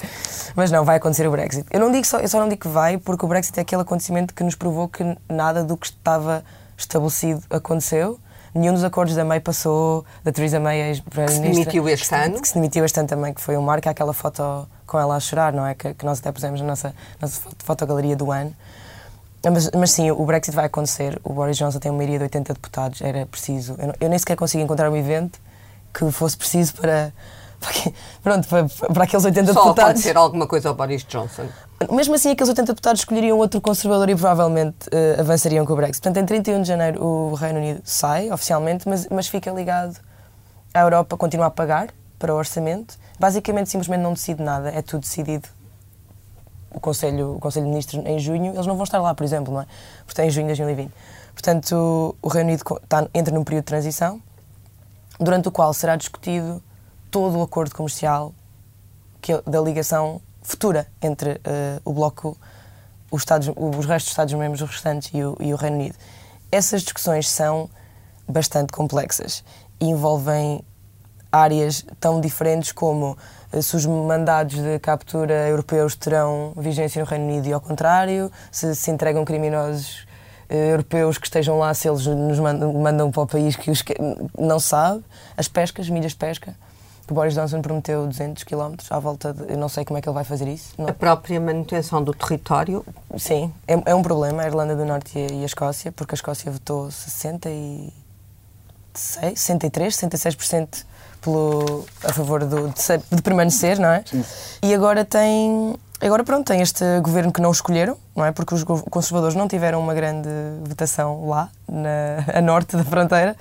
Mas 0.55 0.71
não, 0.71 0.85
vai 0.85 0.97
acontecer 0.97 1.27
o 1.27 1.31
Brexit. 1.31 1.67
Eu, 1.71 1.81
não 1.81 1.91
digo 1.91 2.07
só, 2.07 2.19
eu 2.19 2.29
só 2.29 2.41
não 2.41 2.49
digo 2.49 2.63
que 2.63 2.69
vai, 2.69 2.99
porque 2.99 3.25
o 3.25 3.29
Brexit 3.29 3.59
é 3.59 3.63
aquele 3.63 3.83
acontecimento 3.83 4.35
que 4.35 4.43
nos 4.43 4.55
provou 4.55 4.89
que 4.89 5.05
nada 5.29 5.65
do 5.65 5.77
que 5.77 5.87
estava 5.87 6.45
estabelecido 6.77 7.43
aconteceu. 7.51 8.19
Nenhum 8.55 8.73
dos 8.73 8.83
acordos 8.83 9.15
da 9.15 9.25
May 9.25 9.41
passou, 9.41 10.05
da 10.25 10.33
Theresa 10.33 10.59
May, 10.59 10.81
ex-primeira-ministra. 10.81 11.51
Que 11.51 11.55
se 11.55 11.61
demitiu 11.61 11.89
este 11.89 12.15
ano. 12.15 12.41
Que 12.41 12.49
se 12.49 12.55
demitiu 12.55 12.85
este 12.85 12.99
ano 12.99 13.09
também, 13.09 13.35
que 13.35 13.41
foi 13.41 13.57
um 13.57 13.63
marco, 13.63 13.89
aquela 13.89 14.13
foto 14.13 14.67
com 14.87 14.99
ela 14.99 15.17
a 15.17 15.21
chorar, 15.21 15.53
não 15.53 15.67
é? 15.67 15.75
Que, 15.75 15.95
que 15.95 16.05
nós 16.05 16.19
até 16.19 16.33
pusemos 16.33 16.61
na 16.61 16.67
nossa, 16.67 16.95
nossa 17.21 17.41
fotogaleria 17.59 18.17
do 18.17 18.33
ano. 18.33 18.55
Mas, 19.45 19.71
mas, 19.71 19.91
sim, 19.93 20.11
o 20.11 20.25
Brexit 20.25 20.55
vai 20.55 20.67
acontecer. 20.67 21.19
O 21.23 21.33
Boris 21.33 21.57
Johnson 21.57 21.79
tem 21.79 21.91
uma 21.91 21.99
maioria 21.99 22.19
de 22.19 22.25
80 22.25 22.55
deputados, 22.55 23.01
era 23.01 23.25
preciso. 23.27 23.77
Eu, 23.79 23.95
eu 24.01 24.09
nem 24.09 24.19
sequer 24.19 24.37
consigo 24.37 24.63
encontrar 24.63 24.91
um 24.91 24.97
evento 24.97 25.39
que 25.95 26.11
fosse 26.11 26.37
preciso 26.37 26.75
para. 26.75 27.13
para 27.61 27.93
pronto, 28.23 28.49
para, 28.49 28.69
para 28.93 29.05
aqueles 29.05 29.25
80 29.25 29.53
Só 29.53 29.61
deputados. 29.61 29.77
Só 29.77 29.91
acontecer 29.91 30.17
alguma 30.17 30.47
coisa 30.47 30.69
ao 30.69 30.75
Boris 30.75 31.05
Johnson. 31.05 31.47
Mesmo 31.91 32.17
assim, 32.17 32.33
aqueles 32.33 32.49
80 32.49 32.73
deputados 32.73 33.01
escolheriam 33.03 33.39
outro 33.39 33.61
conservador 33.61 34.09
e 34.11 34.17
provavelmente 34.17 34.89
uh, 34.89 35.21
avançariam 35.21 35.65
com 35.65 35.73
o 35.73 35.77
Brexit. 35.77 36.03
Portanto, 36.03 36.23
em 36.23 36.27
31 36.27 36.63
de 36.63 36.69
janeiro 36.69 37.05
o 37.05 37.35
Reino 37.35 37.61
Unido 37.61 37.81
sai 37.85 38.33
oficialmente, 38.33 38.89
mas, 38.89 39.07
mas 39.09 39.29
fica 39.29 39.51
ligado 39.53 39.97
à 40.75 40.81
Europa, 40.81 41.17
continua 41.17 41.47
a 41.47 41.51
pagar 41.51 41.89
para 42.19 42.35
o 42.35 42.37
orçamento. 42.37 42.99
Basicamente, 43.19 43.71
simplesmente 43.71 44.01
não 44.01 44.13
decide 44.13 44.43
nada, 44.43 44.71
é 44.71 44.83
tudo 44.83 45.03
decidido 45.03 45.49
o 46.71 46.81
Conselho, 46.81 47.37
o 47.37 47.41
Conselho 47.41 47.65
de 47.67 47.71
Ministros 47.71 48.05
em 48.05 48.19
junho, 48.19 48.55
eles 48.55 48.67
não 48.67 48.75
vão 48.75 48.85
estar 48.85 49.01
lá, 49.01 49.15
por 49.15 49.25
exemplo, 49.25 49.53
não 49.53 49.63
é? 49.63 49.67
Portanto, 50.05 50.27
em 50.27 50.31
junho 50.31 50.47
de 50.47 50.55
2020. 50.55 50.93
Portanto, 51.33 52.17
o 52.21 52.29
Reino 52.29 52.49
Unido 52.49 52.63
está, 52.83 53.09
entra 53.15 53.35
num 53.35 53.45
período 53.45 53.65
de 53.65 53.69
transição, 53.69 54.21
durante 55.21 55.49
o 55.49 55.53
qual 55.53 55.73
será 55.73 55.97
discutido 55.97 56.63
todo 57.11 57.39
o 57.39 57.43
acordo 57.43 57.75
comercial 57.75 58.35
que, 59.21 59.41
da 59.43 59.61
ligação 59.61 60.21
futura 60.43 60.87
entre 61.03 61.33
uh, 61.33 61.81
o 61.85 61.93
Bloco, 61.93 62.37
os, 63.11 63.23
Estados, 63.23 63.49
os 63.49 63.87
restos 63.87 64.05
dos 64.05 64.13
Estados-membros, 64.13 64.63
os 64.63 64.71
restantes 64.71 65.11
e 65.13 65.23
o, 65.23 65.37
e 65.41 65.53
o 65.53 65.57
Reino 65.57 65.77
Unido. 65.77 65.97
Essas 66.51 66.83
discussões 66.83 67.29
são 67.29 67.69
bastante 68.27 68.73
complexas 68.73 69.45
e 69.81 69.87
envolvem 69.87 70.63
áreas 71.31 71.85
tão 72.01 72.21
diferentes 72.21 72.73
como 72.73 73.17
se 73.61 73.77
os 73.77 73.87
mandados 73.87 74.57
de 74.57 74.79
captura 74.79 75.49
europeus 75.49 75.95
terão 75.95 76.53
vigência 76.57 77.03
no 77.03 77.09
Reino 77.09 77.25
Unido 77.25 77.47
e 77.49 77.53
ao 77.53 77.61
contrário, 77.61 78.31
se 78.51 78.75
se 78.75 78.91
entregam 78.91 79.25
criminosos 79.25 80.07
eh, 80.49 80.73
europeus 80.73 81.19
que 81.19 81.27
estejam 81.27 81.59
lá, 81.59 81.73
se 81.75 81.89
eles 81.89 82.07
nos 82.07 82.39
mandam, 82.39 82.73
mandam 82.73 83.11
para 83.11 83.23
o 83.23 83.27
país 83.27 83.57
que 83.57 83.71
os 83.71 83.83
que, 83.83 83.95
não 84.39 84.59
sabe, 84.59 85.05
as 85.37 85.49
pescas, 85.49 85.89
milhas 85.91 86.13
de 86.13 86.19
pesca. 86.19 86.55
O 87.11 87.15
Boris 87.15 87.33
Johnson 87.35 87.63
prometeu 87.63 88.07
200 88.07 88.45
km 88.45 88.75
à 88.91 88.99
volta 88.99 89.33
de. 89.33 89.51
Eu 89.53 89.57
não 89.57 89.69
sei 89.69 89.83
como 89.83 89.99
é 89.99 90.03
que 90.03 90.09
ele 90.09 90.15
vai 90.15 90.25
fazer 90.25 90.47
isso. 90.47 90.75
Não. 90.77 90.89
A 90.89 90.93
própria 90.93 91.41
manutenção 91.41 92.05
do 92.05 92.13
território? 92.13 92.85
Sim, 93.17 93.51
é, 93.67 93.91
é 93.91 93.95
um 93.95 94.03
problema 94.03 94.43
a 94.43 94.47
Irlanda 94.47 94.77
do 94.77 94.85
Norte 94.85 95.19
e 95.19 95.23
a, 95.25 95.27
e 95.37 95.43
a 95.43 95.47
Escócia, 95.47 95.91
porque 95.91 96.15
a 96.15 96.17
Escócia 96.17 96.53
votou 96.53 96.91
66, 96.91 97.93
63, 99.41 99.97
66% 99.97 100.85
pelo, 101.21 101.85
a 102.05 102.13
favor 102.13 102.45
do, 102.45 102.69
de, 102.69 103.17
de, 103.17 103.23
permanecer, 103.23 103.79
não 103.79 103.89
é? 103.89 104.03
Sim. 104.05 104.25
E 104.63 104.75
agora 104.75 105.05
tem, 105.05 105.75
agora 106.01 106.25
pronto, 106.25 106.47
tem 106.47 106.61
este 106.61 106.85
governo 107.01 107.33
que 107.33 107.41
não 107.41 107.51
escolheram, 107.51 107.97
não 108.17 108.25
é? 108.25 108.33
Porque 108.33 108.55
os 108.55 108.65
conservadores 108.65 109.37
não 109.37 109.49
tiveram 109.49 109.81
uma 109.81 109.95
grande 109.95 110.29
votação 110.65 111.29
lá, 111.29 111.49
na, 111.69 112.25
a 112.35 112.41
norte 112.41 112.77
da 112.77 112.85
fronteira. 112.85 113.37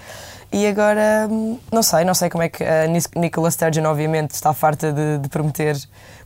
E 0.51 0.65
agora, 0.65 1.27
hum, 1.29 1.59
não 1.71 1.83
sei, 1.83 2.05
não 2.05 2.13
sei 2.13 2.29
como 2.29 2.41
é 2.41 2.47
que 2.47 2.63
a 2.63 2.87
Nicola 3.15 3.51
Sturgeon, 3.51 3.85
obviamente, 3.85 4.31
está 4.31 4.53
farta 4.53 4.93
de, 4.93 5.17
de, 5.17 5.27
prometer 5.27 5.75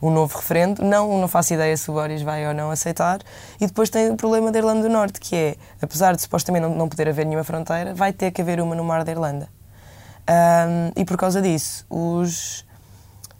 um 0.00 0.10
novo 0.10 0.36
referendo. 0.36 0.84
Não, 0.84 1.20
não 1.20 1.26
faço 1.26 1.54
ideia 1.54 1.76
se 1.76 1.90
o 1.90 1.94
Boris 1.94 2.22
vai 2.22 2.46
ou 2.46 2.54
não 2.54 2.70
aceitar. 2.70 3.20
E 3.60 3.66
depois 3.66 3.90
tem 3.90 4.10
o 4.10 4.16
problema 4.16 4.52
da 4.52 4.58
Irlanda 4.58 4.82
do 4.82 4.88
Norte, 4.88 5.18
que 5.18 5.34
é, 5.34 5.56
apesar 5.80 6.14
de 6.14 6.22
supostamente 6.22 6.62
não, 6.62 6.74
não 6.74 6.88
poder 6.88 7.08
haver 7.08 7.26
nenhuma 7.26 7.42
fronteira, 7.42 7.94
vai 7.94 8.12
ter 8.12 8.30
que 8.30 8.40
haver 8.40 8.60
uma 8.60 8.76
no 8.76 8.84
mar 8.84 9.02
da 9.02 9.10
Irlanda. 9.10 9.48
Um, 10.28 11.00
e 11.00 11.04
por 11.04 11.16
causa 11.16 11.42
disso, 11.42 11.84
os 11.90 12.64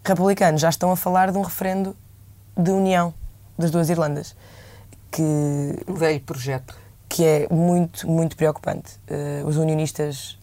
republicanos 0.04 0.60
já 0.60 0.68
estão 0.68 0.90
a 0.90 0.96
falar 0.96 1.30
de 1.30 1.38
um 1.38 1.42
referendo 1.42 1.96
de 2.56 2.70
união 2.70 3.14
das 3.58 3.70
duas 3.70 3.88
Irlandas. 3.88 4.34
Que, 5.10 5.22
velho 5.86 6.20
projeto. 6.20 6.76
Que 7.08 7.24
é 7.24 7.48
muito, 7.50 8.08
muito 8.08 8.36
preocupante. 8.36 8.98
Uh, 9.08 9.46
os 9.46 9.56
unionistas 9.56 10.38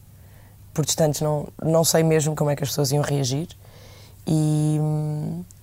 protestantes 0.74 1.22
não, 1.22 1.48
não 1.64 1.84
sei 1.84 2.04
mesmo 2.04 2.36
como 2.36 2.50
é 2.50 2.56
que 2.56 2.64
as 2.64 2.70
pessoas 2.70 2.92
iam 2.92 3.02
reagir. 3.02 3.50
E, 4.28 4.80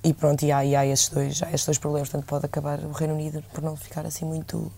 e 0.02 0.12
pronto, 0.12 0.44
e 0.44 0.50
há, 0.50 0.64
e 0.64 0.74
há, 0.74 0.84
esses 0.84 1.08
dois, 1.08 1.42
há 1.42 1.50
esses 1.52 1.64
dois 1.64 1.78
problemas. 1.78 2.08
Portanto, 2.08 2.28
pode 2.28 2.46
acabar 2.46 2.80
o 2.80 2.90
Reino 2.90 3.14
Unido 3.14 3.42
por 3.52 3.62
não 3.62 3.76
ficar 3.76 4.04
assim 4.04 4.24
muito 4.24 4.70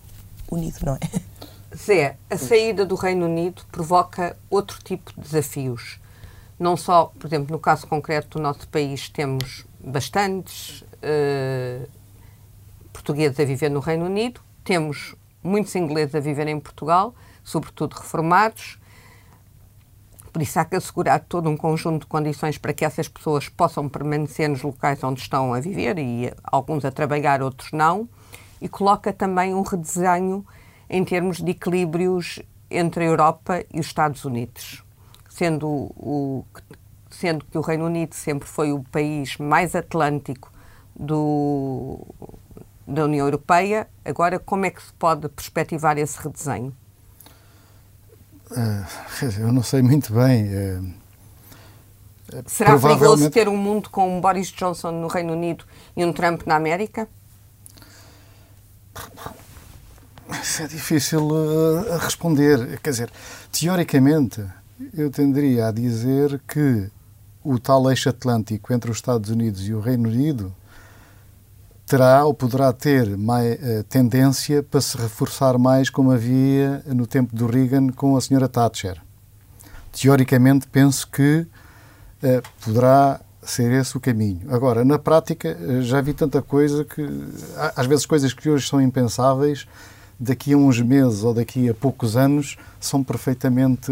unido, 0.51 0.77
não 0.85 0.93
é? 0.93 0.99
Zé, 1.75 2.17
a 2.29 2.37
saída 2.37 2.85
do 2.85 2.95
Reino 2.95 3.25
Unido 3.25 3.61
provoca 3.71 4.35
outro 4.49 4.81
tipo 4.83 5.13
de 5.13 5.21
desafios. 5.21 5.99
Não 6.59 6.75
só, 6.75 7.05
por 7.17 7.27
exemplo, 7.27 7.51
no 7.51 7.59
caso 7.59 7.85
concreto 7.85 8.37
do 8.37 8.41
nosso 8.41 8.67
país, 8.67 9.07
temos 9.07 9.65
bastantes 9.79 10.81
uh, 10.81 11.87
portugueses 12.91 13.39
a 13.39 13.45
viver 13.45 13.69
no 13.69 13.79
Reino 13.79 14.05
Unido, 14.05 14.41
temos 14.63 15.15
muitos 15.43 15.73
ingleses 15.75 16.15
a 16.15 16.19
viver 16.19 16.47
em 16.47 16.59
Portugal, 16.59 17.13
sobretudo 17.43 17.93
reformados. 17.93 18.79
Por 20.33 20.41
isso 20.41 20.59
há 20.59 20.65
que 20.65 20.75
assegurar 20.75 21.21
todo 21.21 21.49
um 21.49 21.55
conjunto 21.55 22.01
de 22.01 22.07
condições 22.07 22.57
para 22.57 22.73
que 22.73 22.83
essas 22.83 23.07
pessoas 23.07 23.47
possam 23.47 23.87
permanecer 23.87 24.49
nos 24.49 24.61
locais 24.61 25.03
onde 25.03 25.21
estão 25.21 25.53
a 25.53 25.59
viver 25.59 25.97
e 25.97 26.33
alguns 26.43 26.83
a 26.83 26.91
trabalhar, 26.91 27.41
outros 27.41 27.71
não. 27.71 28.07
E 28.61 28.67
coloca 28.67 29.13
também 29.13 29.53
um 29.53 29.61
redesenho 29.61 30.45
em 30.89 31.03
termos 31.05 31.37
de 31.37 31.51
equilíbrios 31.51 32.39
entre 32.69 33.03
a 33.03 33.07
Europa 33.07 33.63
e 33.73 33.79
os 33.79 33.85
Estados 33.85 34.25
Unidos, 34.25 34.83
sendo 35.29 35.67
o, 35.67 36.45
sendo 37.09 37.45
que 37.45 37.57
o 37.57 37.61
Reino 37.61 37.85
Unido 37.85 38.13
sempre 38.13 38.47
foi 38.47 38.71
o 38.71 38.83
país 38.83 39.37
mais 39.37 39.75
atlântico 39.75 40.51
do, 40.95 41.99
da 42.87 43.05
União 43.05 43.25
Europeia. 43.25 43.87
Agora, 44.03 44.39
como 44.39 44.65
é 44.65 44.71
que 44.71 44.81
se 44.81 44.93
pode 44.93 45.27
perspectivar 45.29 45.97
esse 45.97 46.19
redesenho? 46.21 46.75
Uh, 48.51 49.25
eu 49.39 49.53
não 49.53 49.63
sei 49.63 49.81
muito 49.81 50.13
bem. 50.13 50.45
Uh, 50.45 50.99
Será 52.45 52.71
provavelmente... 52.71 52.99
perigoso 52.99 53.29
ter 53.31 53.47
um 53.47 53.57
mundo 53.57 53.89
com 53.89 54.17
um 54.17 54.21
Boris 54.21 54.51
Johnson 54.51 54.91
no 54.91 55.07
Reino 55.07 55.33
Unido 55.33 55.65
e 55.95 56.05
um 56.05 56.13
Trump 56.13 56.43
na 56.45 56.55
América? 56.55 57.07
Isso 60.41 60.61
é 60.61 60.67
difícil 60.67 61.27
uh, 61.27 61.97
responder. 61.97 62.79
Quer 62.81 62.89
dizer, 62.91 63.11
teoricamente, 63.51 64.43
eu 64.95 65.09
tenderia 65.09 65.67
a 65.67 65.71
dizer 65.71 66.39
que 66.47 66.89
o 67.43 67.57
tal 67.57 67.89
eixo 67.89 68.09
atlântico 68.09 68.71
entre 68.71 68.91
os 68.91 68.97
Estados 68.97 69.29
Unidos 69.29 69.67
e 69.67 69.73
o 69.73 69.79
Reino 69.79 70.07
Unido 70.07 70.53
terá 71.85 72.23
ou 72.23 72.33
poderá 72.33 72.71
ter 72.71 73.17
mais, 73.17 73.55
uh, 73.55 73.83
tendência 73.89 74.61
para 74.61 74.79
se 74.79 74.95
reforçar 74.97 75.57
mais 75.57 75.89
como 75.89 76.11
havia 76.11 76.83
no 76.85 77.07
tempo 77.07 77.35
do 77.35 77.47
Reagan 77.47 77.87
com 77.89 78.15
a 78.15 78.21
senhora 78.21 78.47
Thatcher. 78.47 79.01
Teoricamente, 79.91 80.67
penso 80.67 81.09
que 81.09 81.47
uh, 82.23 82.43
poderá 82.63 83.19
ser 83.41 83.71
esse 83.71 83.97
o 83.97 83.99
caminho. 83.99 84.41
Agora, 84.53 84.85
na 84.85 84.99
prática, 84.99 85.57
já 85.81 85.99
vi 86.01 86.13
tanta 86.13 86.39
coisa 86.41 86.85
que, 86.85 87.01
às 87.75 87.87
vezes, 87.87 88.05
coisas 88.05 88.31
que 88.31 88.49
hoje 88.49 88.67
são 88.67 88.79
impensáveis, 88.79 89.65
daqui 90.19 90.53
a 90.53 90.57
uns 90.57 90.81
meses 90.81 91.23
ou 91.23 91.33
daqui 91.33 91.69
a 91.69 91.73
poucos 91.73 92.17
anos, 92.17 92.57
são 92.79 93.03
perfeitamente 93.03 93.91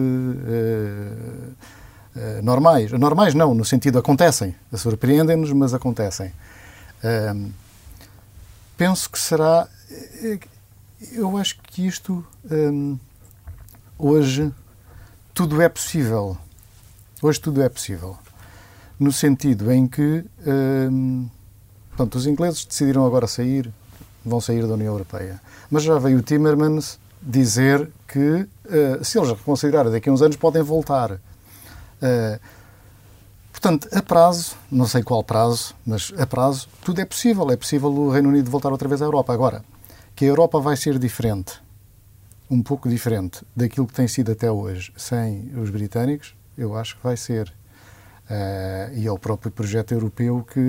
eh, 2.18 2.42
normais. 2.42 2.92
Normais 2.94 3.36
não, 3.36 3.54
no 3.54 3.63
sentido 3.63 4.00
acontecem. 4.00 4.56
Surpreendem-nos, 4.74 5.52
mas 5.54 5.74
acontecem. 5.74 6.34
Uh, 7.04 7.52
penso 8.76 9.10
que 9.10 9.20
será. 9.20 9.68
Eh, 10.24 10.40
eu 11.12 11.38
acho 11.38 11.60
que 11.62 11.86
isto 11.86 12.26
hoje 14.00 14.52
tudo 15.32 15.62
é 15.62 15.70
possível. 15.70 16.36
Hoje 17.22 17.40
tudo 17.40 17.62
é 17.62 17.70
possível. 17.70 18.18
No 19.00 19.12
sentido 19.12 19.72
em 19.72 19.88
que 19.88 20.26
um, 20.48 21.30
os 22.16 22.26
ingleses 22.26 22.66
decidiram 22.66 23.06
agora 23.06 23.28
sair, 23.28 23.72
vão 24.28 24.42
sair 24.42 24.66
da 24.68 24.74
União 24.74 24.94
Europeia. 24.94 25.42
Mas 25.70 25.84
já 25.84 25.98
veio 25.98 26.20
o 26.20 26.22
Timmermans 26.22 27.00
dizer 27.22 27.90
que 28.08 28.48
uh, 28.66 29.04
se 29.04 29.18
eles 29.18 29.30
reconsiderarem 29.30 29.92
daqui 29.92 30.10
a 30.10 30.12
uns 30.12 30.22
anos 30.22 30.36
podem 30.36 30.62
voltar. 30.62 31.12
Uh, 31.13 32.40
portanto, 33.52 33.88
a 33.92 34.02
prazo, 34.02 34.56
não 34.72 34.88
sei 34.88 35.04
qual 35.04 35.24
prazo, 35.24 35.74
mas 35.86 36.13
a 36.18 36.26
prazo, 36.26 36.68
tudo 36.82 37.02
é 37.02 37.06
possível. 37.06 37.50
É 37.52 37.58
possível 37.58 37.90
o 37.92 38.10
Reino 38.10 38.30
Unido 38.30 38.50
voltar 38.50 38.72
outra 38.72 38.88
vez 38.88 39.02
à 39.02 39.06
Europa. 39.06 39.34
Agora, 39.34 39.63
que 40.16 40.26
a 40.26 40.28
Europa 40.28 40.60
vai 40.60 40.76
ser 40.76 40.98
diferente, 40.98 41.62
um 42.50 42.62
pouco 42.62 42.88
diferente 42.90 43.42
daquilo 43.56 43.88
que 43.88 43.94
tem 43.94 44.08
sido 44.08 44.32
até 44.32 44.52
hoje, 44.52 44.92
sem 44.96 45.52
os 45.56 45.70
britânicos, 45.70 46.36
eu 46.58 46.76
acho 46.76 46.98
que 46.98 47.04
vai 47.04 47.18
ser. 47.18 47.54
Uh, 48.30 48.94
e 48.94 49.08
é 49.08 49.12
o 49.12 49.18
próprio 49.18 49.50
projeto 49.50 49.94
europeu 49.94 50.46
que, 50.52 50.60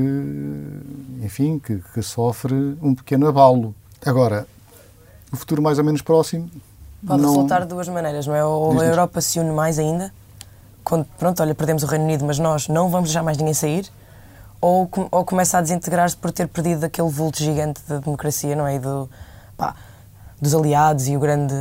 enfim, 1.20 1.58
que, 1.58 1.82
que, 1.92 2.02
sofre 2.02 2.54
um 2.80 2.94
pequeno 2.94 3.26
abalo. 3.26 3.74
Agora, 4.06 4.46
o 5.32 5.36
futuro 5.36 5.60
mais 5.60 5.76
ou 5.76 5.84
menos 5.84 6.00
próximo. 6.00 6.48
Pode 7.04 7.20
não... 7.20 7.30
resultar 7.30 7.62
de 7.62 7.66
duas 7.66 7.88
maneiras, 7.88 8.28
não 8.28 8.34
é? 8.34 8.44
Ou 8.44 8.80
a 8.80 8.84
Europa 8.84 9.20
se 9.20 9.40
une 9.40 9.50
mais 9.50 9.76
ainda, 9.76 10.12
quando, 10.84 11.04
pronto, 11.18 11.42
olha, 11.42 11.52
perdemos 11.52 11.82
o 11.82 11.86
Reino 11.86 12.04
Unido, 12.04 12.24
mas 12.24 12.38
nós 12.38 12.68
não 12.68 12.88
vamos 12.88 13.08
deixar 13.08 13.24
mais 13.24 13.36
ninguém 13.36 13.54
sair, 13.54 13.90
ou, 14.60 14.88
ou 15.10 15.24
começa 15.24 15.58
a 15.58 15.60
desintegrar-se 15.60 16.16
por 16.16 16.30
ter 16.30 16.46
perdido 16.46 16.84
aquele 16.84 17.10
vulto 17.10 17.38
gigante 17.38 17.80
da 17.88 17.98
democracia, 17.98 18.54
não 18.54 18.68
é? 18.68 18.76
E 18.76 18.78
do, 18.78 19.10
pá, 19.56 19.74
dos 20.40 20.54
aliados 20.54 21.08
e 21.08 21.16
o 21.16 21.20
grande. 21.20 21.54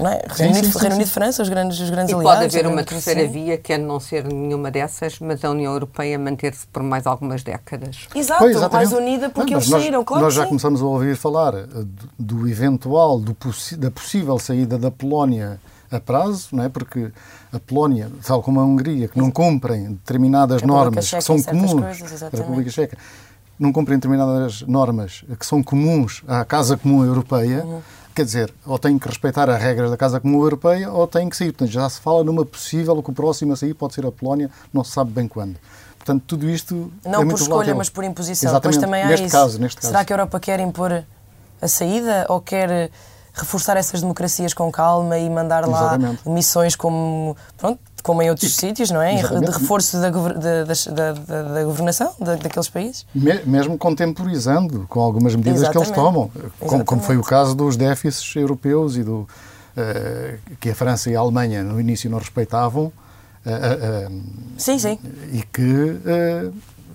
Não 0.00 0.10
é? 0.10 0.22
Reino, 0.28 0.54
sim, 0.54 0.60
Unido, 0.60 0.72
sim, 0.72 0.78
Reino 0.78 0.94
Unido, 0.96 1.10
França, 1.10 1.42
os 1.42 1.48
grandes, 1.48 1.78
os 1.80 1.90
grandes 1.90 2.12
e 2.12 2.14
aliados. 2.14 2.40
pode 2.40 2.56
haver 2.56 2.66
uma 2.66 2.82
terceira 2.82 3.26
via, 3.26 3.58
que 3.58 3.72
é 3.72 3.78
não 3.78 4.00
ser 4.00 4.24
nenhuma 4.24 4.70
dessas, 4.70 5.18
mas 5.18 5.44
a 5.44 5.50
União 5.50 5.72
Europeia 5.72 6.18
manter-se 6.18 6.66
por 6.66 6.82
mais 6.82 7.06
algumas 7.06 7.42
décadas. 7.42 8.08
Exato, 8.14 8.42
pois, 8.42 8.56
mais 8.70 8.92
unida 8.92 9.28
porque 9.28 9.52
não, 9.52 9.58
eles 9.58 9.68
nós, 9.68 9.82
saíram, 9.82 10.04
claro. 10.04 10.24
Nós 10.24 10.34
já 10.34 10.46
começamos 10.46 10.80
a 10.80 10.84
ouvir 10.84 11.16
falar 11.16 11.54
eh, 11.54 11.66
do, 12.18 12.38
do 12.40 12.48
eventual, 12.48 13.20
do, 13.20 13.36
da 13.78 13.90
possível 13.90 14.38
saída 14.38 14.78
da 14.78 14.90
Polónia 14.90 15.60
a 15.90 16.00
prazo, 16.00 16.48
não 16.52 16.64
é? 16.64 16.68
porque 16.68 17.12
a 17.52 17.60
Polónia, 17.60 18.10
tal 18.24 18.42
como 18.42 18.60
a 18.60 18.64
Hungria, 18.64 19.08
que 19.08 19.18
não 19.18 19.30
cumprem 19.30 19.92
determinadas 19.92 20.62
normas 20.62 21.10
que 21.10 21.20
são 21.20 21.40
comuns, 21.40 21.98
coisas, 21.98 22.22
a 22.22 22.28
República 22.28 22.70
Checa, 22.70 22.98
não 23.58 23.72
cumprem 23.72 23.96
determinadas 23.96 24.62
normas 24.62 25.24
que 25.38 25.46
são 25.46 25.62
comuns 25.62 26.22
à 26.26 26.44
Casa 26.44 26.76
Comum 26.76 27.04
Europeia, 27.04 27.64
uhum. 27.64 27.80
Quer 28.16 28.24
dizer, 28.24 28.54
ou 28.64 28.78
têm 28.78 28.98
que 28.98 29.06
respeitar 29.06 29.48
as 29.50 29.60
regras 29.60 29.90
da 29.90 29.96
Casa 29.96 30.18
Comum 30.18 30.40
Europeia 30.40 30.90
ou 30.90 31.06
têm 31.06 31.28
que 31.28 31.36
sair. 31.36 31.52
Portanto, 31.52 31.70
já 31.70 31.88
se 31.88 32.00
fala 32.00 32.24
numa 32.24 32.46
possível, 32.46 33.02
que 33.02 33.10
o 33.10 33.12
próximo 33.12 33.52
a 33.52 33.56
sair 33.56 33.74
pode 33.74 33.92
ser 33.92 34.06
a 34.06 34.10
Polónia, 34.10 34.50
não 34.72 34.82
se 34.82 34.92
sabe 34.92 35.10
bem 35.10 35.28
quando. 35.28 35.56
Portanto, 35.98 36.22
tudo 36.26 36.48
isto 36.48 36.90
não 37.04 37.20
é 37.20 37.26
por 37.26 37.34
escolha, 37.34 37.48
volátil. 37.48 37.76
mas 37.76 37.90
por 37.90 38.04
imposição. 38.04 38.50
Exatamente. 38.50 38.78
Depois 38.78 38.90
também 38.90 39.02
há 39.02 39.08
neste 39.08 39.26
isso. 39.26 39.36
Caso, 39.36 39.60
neste 39.60 39.80
Será 39.82 39.92
caso. 39.98 40.06
que 40.06 40.12
a 40.14 40.16
Europa 40.16 40.40
quer 40.40 40.60
impor 40.60 41.04
a 41.60 41.68
saída 41.68 42.24
ou 42.30 42.40
quer 42.40 42.90
reforçar 43.36 43.76
essas 43.76 44.00
democracias 44.00 44.54
com 44.54 44.70
calma 44.70 45.18
e 45.18 45.28
mandar 45.28 45.66
lá 45.66 45.78
Exatamente. 45.78 46.28
missões 46.28 46.74
como, 46.74 47.36
pronto, 47.56 47.78
como 48.02 48.22
em 48.22 48.30
outros 48.30 48.52
e, 48.52 48.54
sítios, 48.54 48.90
não 48.90 49.02
é? 49.02 49.18
Exatamente. 49.18 49.50
De 49.50 49.58
reforço 49.58 50.00
da, 50.00 50.10
da, 50.10 50.64
da, 50.64 51.42
da 51.42 51.64
governação 51.64 52.14
daqueles 52.20 52.68
países. 52.68 53.06
Mesmo 53.14 53.76
contemporizando 53.76 54.86
com 54.88 55.00
algumas 55.00 55.34
medidas 55.34 55.62
Exatamente. 55.62 55.92
que 55.92 55.98
eles 55.98 56.04
tomam, 56.04 56.30
como, 56.60 56.84
como, 56.84 57.02
foi 57.02 57.16
o 57.16 57.22
caso 57.22 57.54
dos 57.54 57.76
déficits 57.76 58.34
europeus 58.36 58.96
e 58.96 59.02
do 59.02 59.18
uh, 59.18 59.28
que 60.60 60.70
a 60.70 60.74
França 60.74 61.10
e 61.10 61.16
a 61.16 61.20
Alemanha 61.20 61.64
no 61.64 61.80
início 61.80 62.08
não 62.08 62.18
respeitavam. 62.18 62.92
Uh, 63.44 64.08
uh, 64.08 64.22
sim, 64.56 64.78
sim. 64.78 64.98
E 65.32 65.42
que 65.52 66.00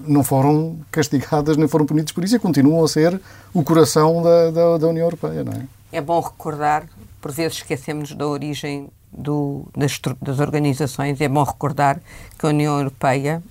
não 0.08 0.24
foram 0.24 0.78
castigadas 0.90 1.58
nem 1.58 1.68
foram 1.68 1.86
punidos 1.86 2.12
por 2.12 2.24
isso 2.24 2.36
e 2.36 2.40
continuam 2.40 2.84
a 2.84 2.88
ser 2.88 3.20
o 3.54 3.64
coração 3.64 4.22
da, 4.22 4.50
da, 4.50 4.78
da 4.78 4.88
União 4.88 5.06
Europeia, 5.06 5.44
não 5.44 5.54
é? 5.54 5.66
É 5.92 6.02
bom 6.02 6.20
recordar, 6.20 6.86
por 7.20 7.32
vezes 7.32 7.58
esquecemos 7.58 8.14
da 8.14 8.28
origem 8.28 8.90
do, 9.12 9.68
das, 9.76 10.00
das, 10.22 10.40
organizações, 10.40 11.20
é 11.20 11.28
bom 11.28 11.44
recordar 11.44 12.00
que 12.40 12.46
a 12.46 12.50
União 12.50 12.78
Europeia, 12.78 13.44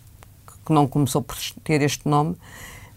que 0.64 0.72
não 0.72 0.86
começou 0.86 1.22
por 1.22 1.36
ter 1.62 1.82
este 1.82 2.08
nome, 2.08 2.36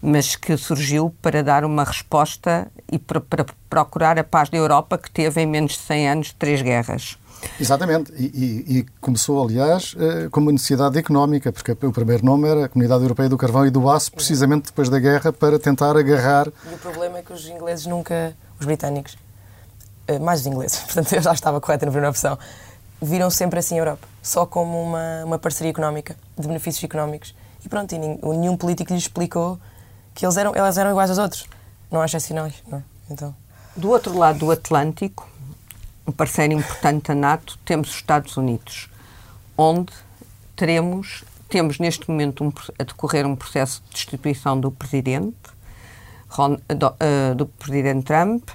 mas 0.00 0.36
que 0.36 0.56
surgiu 0.56 1.14
para 1.22 1.42
dar 1.42 1.64
uma 1.64 1.84
resposta 1.84 2.70
e 2.90 2.98
para, 2.98 3.20
para 3.20 3.46
procurar 3.68 4.18
a 4.18 4.24
paz 4.24 4.50
da 4.50 4.58
Europa, 4.58 4.98
que 4.98 5.10
teve 5.10 5.40
em 5.40 5.46
menos 5.46 5.72
de 5.72 5.78
100 5.78 6.08
anos 6.08 6.32
três 6.38 6.60
guerras. 6.60 7.18
Exatamente, 7.60 8.12
e, 8.16 8.24
e, 8.24 8.78
e, 8.78 8.86
começou, 9.00 9.42
aliás, 9.42 9.94
eh, 9.98 10.28
com 10.30 10.40
uma 10.40 10.52
necessidade 10.52 10.98
económica, 10.98 11.52
porque 11.52 11.72
o 11.72 11.92
primeiro 11.92 12.24
nome 12.24 12.48
era 12.48 12.64
a 12.64 12.68
Comunidade 12.68 13.02
Europeia 13.02 13.28
do 13.28 13.36
Carvão 13.36 13.66
e 13.66 13.70
do 13.70 13.88
Aço, 13.90 14.12
precisamente 14.12 14.66
depois 14.66 14.88
da 14.88 14.98
guerra, 14.98 15.32
para 15.32 15.58
tentar 15.58 15.96
agarrar. 15.96 16.48
E 16.70 16.74
o 16.74 16.78
problema 16.78 17.18
é 17.18 17.22
que 17.22 17.32
os 17.32 17.46
ingleses 17.46 17.86
nunca, 17.86 18.34
os 18.58 18.64
britânicos, 18.64 19.16
mais 20.20 20.40
os 20.40 20.46
ingleses, 20.46 20.78
portanto 20.84 21.12
eu 21.12 21.22
já 21.22 21.32
estava 21.32 21.60
correta 21.60 21.86
na 21.86 21.92
primeira 21.92 22.10
opção, 22.10 22.38
viram 23.00 23.30
sempre 23.30 23.58
assim 23.58 23.76
a 23.76 23.78
Europa, 23.78 24.06
só 24.22 24.46
como 24.46 24.82
uma, 24.82 25.24
uma 25.24 25.38
parceria 25.38 25.70
económica, 25.70 26.16
de 26.38 26.46
benefícios 26.46 26.82
económicos. 26.84 27.34
E 27.64 27.68
pronto, 27.68 27.94
e 27.94 27.98
nenhum 27.98 28.56
político 28.56 28.92
lhes 28.92 29.04
explicou 29.04 29.58
que 30.14 30.24
eles 30.24 30.36
eram, 30.36 30.54
elas 30.54 30.78
eram 30.78 30.90
iguais 30.90 31.10
aos 31.10 31.18
outros. 31.18 31.46
Não 31.90 32.00
há 32.00 32.06
excepcionais, 32.06 32.54
não 32.68 32.78
é? 32.78 32.82
Então... 33.10 33.34
Do 33.76 33.90
outro 33.90 34.16
lado 34.16 34.38
do 34.38 34.52
Atlântico, 34.52 35.28
um 36.06 36.12
parceiro 36.12 36.52
importante 36.52 37.08
da 37.08 37.14
NATO, 37.14 37.58
temos 37.64 37.88
os 37.88 37.96
Estados 37.96 38.36
Unidos, 38.36 38.88
onde 39.58 39.92
teremos, 40.54 41.24
temos 41.48 41.80
neste 41.80 42.08
momento 42.08 42.44
um, 42.44 42.52
a 42.78 42.84
decorrer 42.84 43.26
um 43.26 43.34
processo 43.34 43.82
de 43.88 43.94
destituição 43.94 44.60
do 44.60 44.70
presidente, 44.70 45.36
do, 46.68 46.86
uh, 46.86 47.34
do 47.34 47.46
presidente 47.46 48.04
Trump, 48.04 48.48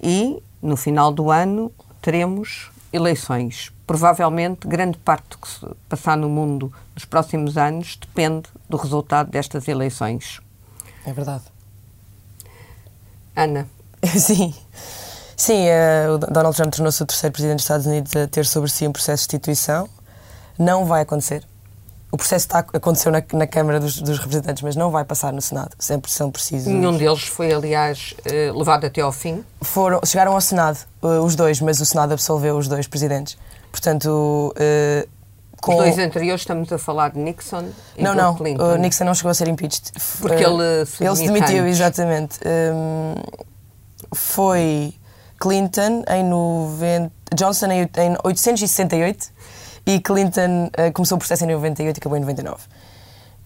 e 0.00 0.42
no 0.66 0.76
final 0.76 1.12
do 1.12 1.30
ano 1.30 1.72
teremos 2.02 2.70
eleições. 2.92 3.72
Provavelmente, 3.86 4.66
grande 4.66 4.98
parte 4.98 5.30
do 5.30 5.38
que 5.38 5.48
se 5.48 5.66
passar 5.88 6.16
no 6.16 6.28
mundo 6.28 6.72
nos 6.94 7.04
próximos 7.04 7.56
anos 7.56 7.96
depende 8.00 8.48
do 8.68 8.76
resultado 8.76 9.30
destas 9.30 9.68
eleições. 9.68 10.40
É 11.04 11.12
verdade. 11.12 11.44
Ana. 13.34 13.68
Sim. 14.04 14.54
Sim, 15.36 15.66
uh, 15.66 16.14
o 16.14 16.18
Donald 16.18 16.56
Trump 16.56 16.72
tornou-se 16.72 17.02
o 17.02 17.06
terceiro 17.06 17.32
presidente 17.32 17.56
dos 17.56 17.64
Estados 17.64 17.86
Unidos 17.86 18.16
a 18.16 18.26
ter 18.26 18.46
sobre 18.46 18.70
si 18.70 18.88
um 18.88 18.92
processo 18.92 19.24
de 19.24 19.36
destituição. 19.36 19.88
Não 20.58 20.86
vai 20.86 21.02
acontecer. 21.02 21.44
O 22.10 22.16
processo 22.16 22.46
está, 22.46 22.60
aconteceu 22.60 23.10
na, 23.10 23.22
na 23.32 23.46
Câmara 23.46 23.80
dos, 23.80 24.00
dos, 24.00 24.18
Representantes, 24.18 24.62
mas 24.62 24.76
não 24.76 24.90
vai 24.90 25.04
passar 25.04 25.32
no 25.32 25.42
Senado. 25.42 25.70
Sempre 25.78 26.10
são 26.10 26.30
precisos. 26.30 26.66
Nenhum 26.66 26.96
deles 26.96 27.24
foi, 27.24 27.52
aliás, 27.52 28.14
uh, 28.20 28.56
levado 28.56 28.84
até 28.84 29.00
ao 29.00 29.12
fim? 29.12 29.44
Foram, 29.60 30.00
chegaram 30.04 30.32
ao 30.32 30.40
Senado, 30.40 30.78
uh, 31.02 31.24
os 31.24 31.34
dois, 31.34 31.60
mas 31.60 31.80
o 31.80 31.86
Senado 31.86 32.12
absolveu 32.12 32.56
os 32.56 32.68
dois 32.68 32.86
presidentes. 32.86 33.36
Portanto. 33.70 34.54
Com... 35.60 35.72
Os 35.72 35.78
dois 35.78 35.98
anteriores 35.98 36.42
estamos 36.42 36.70
a 36.70 36.78
falar 36.78 37.10
de 37.10 37.18
Nixon 37.18 37.70
e 37.96 38.02
não, 38.02 38.14
não, 38.14 38.36
Clinton. 38.36 38.76
Nixon 38.76 39.04
não 39.04 39.14
chegou 39.14 39.30
a 39.30 39.34
ser 39.34 39.48
impeached. 39.48 39.90
Porque 40.20 40.44
ele 40.44 40.86
se 40.86 41.04
Ele 41.04 41.16
se 41.16 41.26
demitiu, 41.26 41.66
exatamente. 41.66 42.38
Um, 42.46 43.14
foi 44.14 44.94
Clinton 45.40 46.04
em 46.08 46.24
90, 46.24 47.10
Johnson 47.34 47.66
em 47.72 47.88
868 48.22 49.32
e 49.86 50.00
Clinton 50.00 50.66
uh, 50.66 50.92
começou 50.92 51.16
o 51.16 51.18
processo 51.18 51.44
em 51.44 51.48
98 51.48 51.96
e 51.96 51.98
acabou 51.98 52.18
em 52.18 52.20
99. 52.20 52.64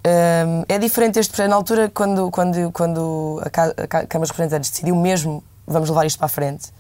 Um, 0.03 0.65
é 0.67 0.79
diferente 0.79 1.19
este 1.19 1.31
processo. 1.31 1.51
Na 1.51 1.57
altura, 1.57 1.91
quando, 1.91 2.31
quando, 2.31 2.73
quando 2.73 3.43
a, 3.45 3.51
Câmara 3.51 4.21
dos 4.21 4.31
Representantes 4.31 4.71
decidiu 4.71 4.97
mesmo 4.97 5.45
vamos 5.67 5.89
levar 5.89 6.05
isto 6.05 6.19
para 6.19 6.27
a 6.27 6.29
frente, 6.29 6.73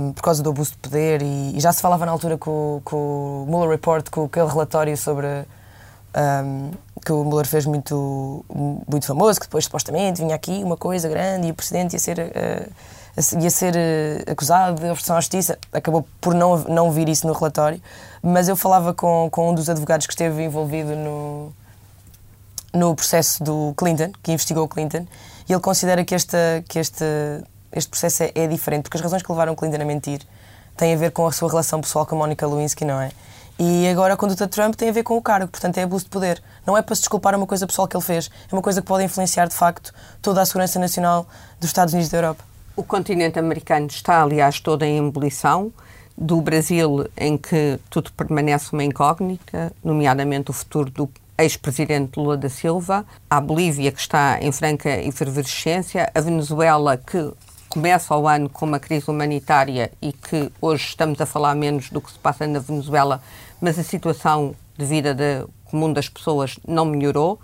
um, 0.00 0.12
por 0.12 0.22
causa 0.22 0.42
do 0.42 0.50
abuso 0.50 0.72
de 0.72 0.78
poder, 0.78 1.22
e, 1.22 1.56
e, 1.56 1.60
já 1.60 1.72
se 1.72 1.82
falava 1.82 2.06
na 2.06 2.12
altura 2.12 2.38
com, 2.38 2.80
com 2.84 3.44
o 3.44 3.46
Mueller 3.50 3.70
Report, 3.70 4.08
com 4.10 4.24
aquele 4.24 4.48
relatório 4.48 4.96
sobre. 4.96 5.26
Um, 6.16 6.70
que 7.04 7.12
o 7.12 7.22
Mueller 7.22 7.46
fez 7.46 7.66
muito, 7.66 8.44
muito 8.88 9.06
famoso, 9.06 9.38
que 9.38 9.46
depois 9.46 9.64
supostamente 9.64 10.22
vinha 10.22 10.34
aqui 10.34 10.62
uma 10.64 10.76
coisa 10.76 11.08
grande 11.08 11.46
e 11.46 11.50
o 11.50 11.54
Presidente 11.54 11.92
ia 11.92 11.98
ser. 11.98 12.18
Uh, 12.18 12.95
ia 13.40 13.50
ser 13.50 13.74
uh, 13.74 14.30
acusado 14.30 14.80
de 14.80 14.90
oferção 14.90 15.16
à 15.16 15.20
justiça. 15.20 15.58
Acabou 15.72 16.06
por 16.20 16.34
não, 16.34 16.56
não 16.64 16.90
vir 16.90 17.08
isso 17.08 17.26
no 17.26 17.32
relatório. 17.32 17.80
Mas 18.22 18.48
eu 18.48 18.56
falava 18.56 18.92
com, 18.92 19.28
com 19.30 19.50
um 19.50 19.54
dos 19.54 19.68
advogados 19.70 20.06
que 20.06 20.12
esteve 20.12 20.42
envolvido 20.42 20.94
no, 20.94 21.52
no 22.72 22.94
processo 22.94 23.42
do 23.42 23.72
Clinton, 23.76 24.12
que 24.22 24.32
investigou 24.32 24.64
o 24.64 24.68
Clinton, 24.68 25.06
e 25.48 25.52
ele 25.52 25.60
considera 25.60 26.04
que, 26.04 26.14
esta, 26.14 26.64
que 26.68 26.78
este, 26.78 27.04
este 27.72 27.88
processo 27.88 28.24
é, 28.24 28.32
é 28.34 28.46
diferente, 28.46 28.84
porque 28.84 28.96
as 28.96 29.02
razões 29.02 29.22
que 29.22 29.30
levaram 29.30 29.52
o 29.52 29.56
Clinton 29.56 29.80
a 29.80 29.84
mentir 29.84 30.20
têm 30.76 30.92
a 30.92 30.96
ver 30.96 31.10
com 31.12 31.26
a 31.26 31.32
sua 31.32 31.48
relação 31.48 31.80
pessoal 31.80 32.04
com 32.04 32.16
a 32.16 32.18
Monica 32.18 32.46
Lewinsky, 32.46 32.84
não 32.84 33.00
é? 33.00 33.10
E 33.58 33.88
agora 33.88 34.12
a 34.12 34.16
conduta 34.18 34.44
de 34.44 34.52
Trump 34.52 34.74
tem 34.74 34.90
a 34.90 34.92
ver 34.92 35.02
com 35.02 35.16
o 35.16 35.22
cargo, 35.22 35.48
portanto 35.48 35.78
é 35.78 35.84
abuso 35.84 36.04
de 36.04 36.10
poder. 36.10 36.42
Não 36.66 36.76
é 36.76 36.82
para 36.82 36.94
se 36.94 37.02
desculpar 37.02 37.34
uma 37.34 37.46
coisa 37.46 37.66
pessoal 37.66 37.88
que 37.88 37.96
ele 37.96 38.04
fez, 38.04 38.30
é 38.50 38.54
uma 38.54 38.60
coisa 38.60 38.82
que 38.82 38.86
pode 38.86 39.02
influenciar 39.04 39.48
de 39.48 39.54
facto 39.54 39.94
toda 40.20 40.42
a 40.42 40.46
segurança 40.46 40.78
nacional 40.78 41.26
dos 41.58 41.70
Estados 41.70 41.94
Unidos 41.94 42.10
da 42.10 42.18
Europa. 42.18 42.55
O 42.76 42.84
continente 42.84 43.38
americano 43.38 43.86
está, 43.86 44.22
aliás, 44.22 44.60
todo 44.60 44.82
em 44.82 44.98
ebulição. 45.08 45.72
Do 46.14 46.42
Brasil, 46.42 47.06
em 47.16 47.38
que 47.38 47.78
tudo 47.88 48.12
permanece 48.12 48.70
uma 48.72 48.84
incógnita, 48.84 49.72
nomeadamente 49.82 50.50
o 50.50 50.52
futuro 50.52 50.90
do 50.90 51.10
ex-presidente 51.38 52.18
Lula 52.18 52.36
da 52.36 52.50
Silva, 52.50 53.04
a 53.30 53.40
Bolívia, 53.40 53.90
que 53.90 54.00
está 54.00 54.38
em 54.40 54.52
franca 54.52 54.90
efervescência, 55.02 56.10
a 56.14 56.20
Venezuela, 56.20 56.98
que 56.98 57.32
começa 57.68 58.14
o 58.14 58.28
ano 58.28 58.48
com 58.48 58.66
uma 58.66 58.78
crise 58.78 59.10
humanitária 59.10 59.90
e 60.00 60.12
que 60.12 60.50
hoje 60.60 60.84
estamos 60.84 61.18
a 61.20 61.26
falar 61.26 61.54
menos 61.54 61.88
do 61.90 62.00
que 62.00 62.12
se 62.12 62.18
passa 62.18 62.46
na 62.46 62.58
Venezuela, 62.58 63.22
mas 63.60 63.78
a 63.78 63.82
situação 63.82 64.54
de 64.76 64.84
vida 64.84 65.14
de 65.14 65.46
comum 65.64 65.92
das 65.92 66.08
pessoas 66.10 66.58
não 66.66 66.84
melhorou. 66.84 67.38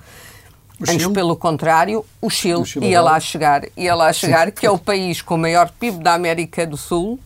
Antes, 0.88 1.06
pelo 1.08 1.36
contrário, 1.36 2.04
o 2.20 2.28
Chile, 2.28 2.54
o 2.54 2.64
Chile 2.64 2.88
ia 2.88 3.00
lá 3.00 3.18
chegar, 3.20 3.62
ia 3.76 3.94
lá 3.94 4.12
chegar, 4.12 4.50
que 4.50 4.66
é 4.66 4.70
o 4.70 4.78
país 4.78 5.22
com 5.22 5.34
o 5.34 5.38
maior 5.38 5.70
PIB 5.70 6.02
da 6.02 6.14
América 6.14 6.66
do 6.66 6.76
Sul, 6.76 7.18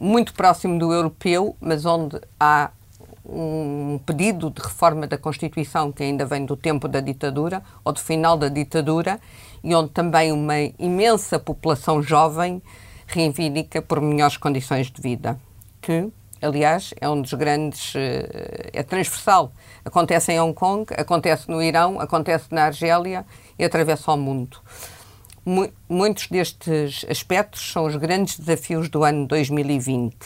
muito 0.00 0.32
próximo 0.34 0.78
do 0.78 0.92
europeu, 0.92 1.56
mas 1.60 1.84
onde 1.84 2.20
há 2.38 2.70
um 3.26 3.98
pedido 4.04 4.50
de 4.50 4.60
reforma 4.60 5.06
da 5.06 5.16
Constituição 5.16 5.90
que 5.90 6.02
ainda 6.02 6.26
vem 6.26 6.44
do 6.44 6.56
tempo 6.56 6.86
da 6.86 7.00
ditadura 7.00 7.62
ou 7.82 7.92
do 7.92 8.00
final 8.00 8.36
da 8.36 8.48
ditadura 8.48 9.18
e 9.62 9.74
onde 9.74 9.90
também 9.90 10.30
uma 10.30 10.54
imensa 10.78 11.38
população 11.38 12.02
jovem 12.02 12.62
reivindica 13.06 13.80
por 13.80 14.00
melhores 14.00 14.36
condições 14.36 14.90
de 14.90 15.00
vida, 15.00 15.38
que 15.80 16.10
aliás, 16.40 16.92
é 17.00 17.08
um 17.08 17.20
dos 17.20 17.32
grandes. 17.34 17.94
Eh, 17.96 18.70
é 18.72 18.82
transversal. 18.82 19.52
Acontece 19.84 20.32
em 20.32 20.40
Hong 20.40 20.54
Kong, 20.54 20.86
acontece 20.96 21.50
no 21.50 21.62
Irão, 21.62 22.00
acontece 22.00 22.46
na 22.50 22.64
Argélia 22.64 23.24
e 23.58 23.64
atravessa 23.64 24.12
o 24.12 24.16
mundo. 24.16 24.58
Muitos 25.88 26.28
destes 26.28 27.04
aspectos 27.08 27.70
são 27.70 27.84
os 27.84 27.96
grandes 27.96 28.38
desafios 28.38 28.88
do 28.88 29.04
ano 29.04 29.26
2020. 29.26 30.16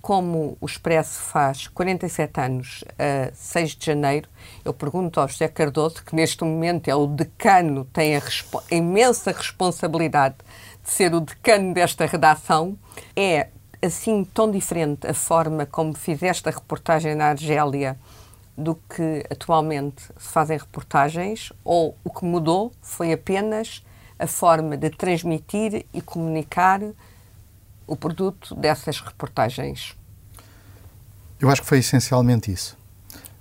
Como 0.00 0.56
o 0.58 0.64
Expresso 0.64 1.20
faz 1.20 1.68
47 1.68 2.40
anos, 2.40 2.84
a 2.98 3.30
6 3.34 3.76
de 3.76 3.84
janeiro, 3.84 4.26
eu 4.64 4.72
pergunto 4.72 5.20
ao 5.20 5.28
José 5.28 5.46
Cardoso, 5.48 6.02
que 6.02 6.16
neste 6.16 6.42
momento 6.42 6.88
é 6.88 6.94
o 6.94 7.06
decano, 7.06 7.84
tem 7.84 8.16
a, 8.16 8.18
respo 8.18 8.62
a 8.70 8.74
imensa 8.74 9.30
responsabilidade 9.30 10.36
de 10.82 10.90
ser 10.90 11.12
o 11.14 11.20
decano 11.20 11.74
desta 11.74 12.06
redação, 12.06 12.78
é 13.14 13.48
assim 13.82 14.24
tão 14.24 14.50
diferente 14.50 15.06
a 15.06 15.14
forma 15.14 15.64
como 15.66 15.94
fizeste 15.94 16.48
a 16.48 16.52
reportagem 16.52 17.14
na 17.14 17.26
Argélia 17.26 17.96
do 18.56 18.74
que 18.74 19.24
atualmente 19.30 20.02
se 20.18 20.32
fazem 20.32 20.58
reportagens, 20.58 21.52
ou 21.64 21.96
o 22.02 22.10
que 22.10 22.24
mudou 22.24 22.72
foi 22.82 23.12
apenas 23.12 23.84
a 24.18 24.26
forma 24.26 24.76
de 24.76 24.90
transmitir 24.90 25.86
e 25.94 26.00
comunicar 26.00 26.80
o 27.86 27.94
produto 27.94 28.56
dessas 28.56 29.00
reportagens? 29.00 29.96
Eu 31.38 31.48
acho 31.48 31.62
que 31.62 31.68
foi 31.68 31.78
essencialmente 31.78 32.50
isso. 32.50 32.76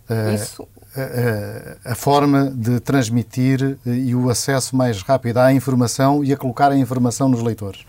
Eh, 0.08 0.36
isso? 0.36 0.68
A, 0.96 1.90
a, 1.90 1.92
a, 1.94 1.96
forma 1.96 2.52
de 2.52 2.80
transmitir 2.80 3.78
e 3.86 4.14
o 4.14 4.30
acesso 4.30 4.76
mais 4.76 5.02
rápido 5.02 5.38
à 5.38 5.52
informação 5.52 6.24
e 6.24 6.32
a 6.32 6.38
colocar 6.38 6.72
a 6.72 6.78
informação 6.78 7.28
nos 7.28 7.42
leitores 7.42 7.86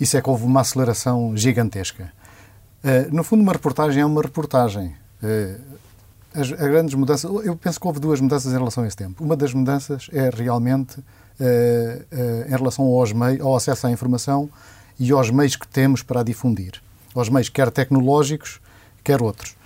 isso 0.00 0.16
é 0.16 0.22
que 0.22 0.30
houve 0.30 0.44
uma 0.44 0.62
aceleração 0.62 1.36
gigantesca. 1.36 2.10
Uh, 2.82 3.14
no 3.14 3.22
fundo, 3.22 3.42
uma 3.42 3.52
reportagem 3.52 4.02
é 4.02 4.06
uma 4.06 4.22
reportagem. 4.22 4.96
Uh, 5.22 5.60
as, 6.34 6.50
as, 6.50 6.58
grandes 6.58 6.94
mudanças, 6.94 7.30
eu 7.44 7.54
penso 7.54 7.78
que 7.78 7.86
houve 7.86 8.00
duas 8.00 8.18
mudanças 8.20 8.50
em 8.50 8.56
relação 8.56 8.82
a 8.82 8.86
esse 8.86 8.96
tempo. 8.96 9.22
Uma 9.22 9.36
das 9.36 9.52
mudanças 9.52 10.08
é 10.10 10.30
realmente 10.30 10.98
uh, 10.98 12.46
em 12.46 12.50
relação 12.50 12.86
aos 12.86 13.12
meios, 13.12 13.42
ao 13.42 13.54
acesso 13.54 13.86
à 13.86 13.90
informação 13.90 14.48
e 14.98 15.12
aos 15.12 15.30
meios 15.30 15.54
que 15.54 15.68
temos 15.68 16.02
para 16.02 16.20
a 16.20 16.24
difundir. 16.24 16.80
Aos 17.14 17.28
meios 17.28 17.50
quer 17.50 17.70
tecnológicos, 17.70 18.60
quer 19.04 19.20
outros. 19.20 19.56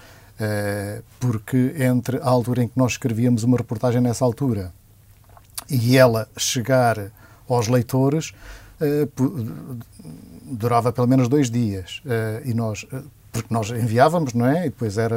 porque 1.20 1.75
entre 1.79 2.18
a 2.18 2.29
altura 2.29 2.64
em 2.64 2.68
que 2.68 2.77
nós 2.77 2.92
escrevíamos 2.92 3.44
uma 3.44 3.57
reportagem 3.57 4.01
nessa 4.01 4.25
altura 4.25 4.73
e 5.68 5.97
ela 5.97 6.27
chegar 6.37 7.12
aos 7.49 7.68
leitores, 7.68 8.33
durava 10.42 10.92
pelo 10.92 11.07
menos 11.07 11.29
dois 11.29 11.51
dias. 11.51 12.01
Eh, 12.07 12.42
e 12.47 12.55
nós, 12.55 12.87
eh, 12.92 13.01
porque 13.33 13.53
nós 13.53 13.70
enviávamos, 13.70 14.33
não 14.35 14.47
é? 14.47 14.66
E 14.66 14.70
depois 14.70 14.97
era, 14.97 15.16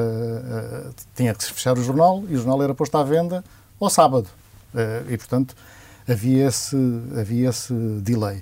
tinha 1.15 1.33
que 1.33 1.43
se 1.43 1.53
fechar 1.53 1.77
o 1.77 1.83
jornal 1.83 2.23
e 2.27 2.33
o 2.33 2.37
jornal 2.37 2.63
era 2.63 2.73
posto 2.73 2.97
à 2.97 3.03
venda 3.03 3.43
ao 3.79 3.89
sábado. 3.89 4.27
E, 5.07 5.17
portanto, 5.17 5.55
havia 6.07 6.47
esse, 6.47 6.75
havia 7.19 7.49
esse 7.49 7.73
delay. 8.01 8.41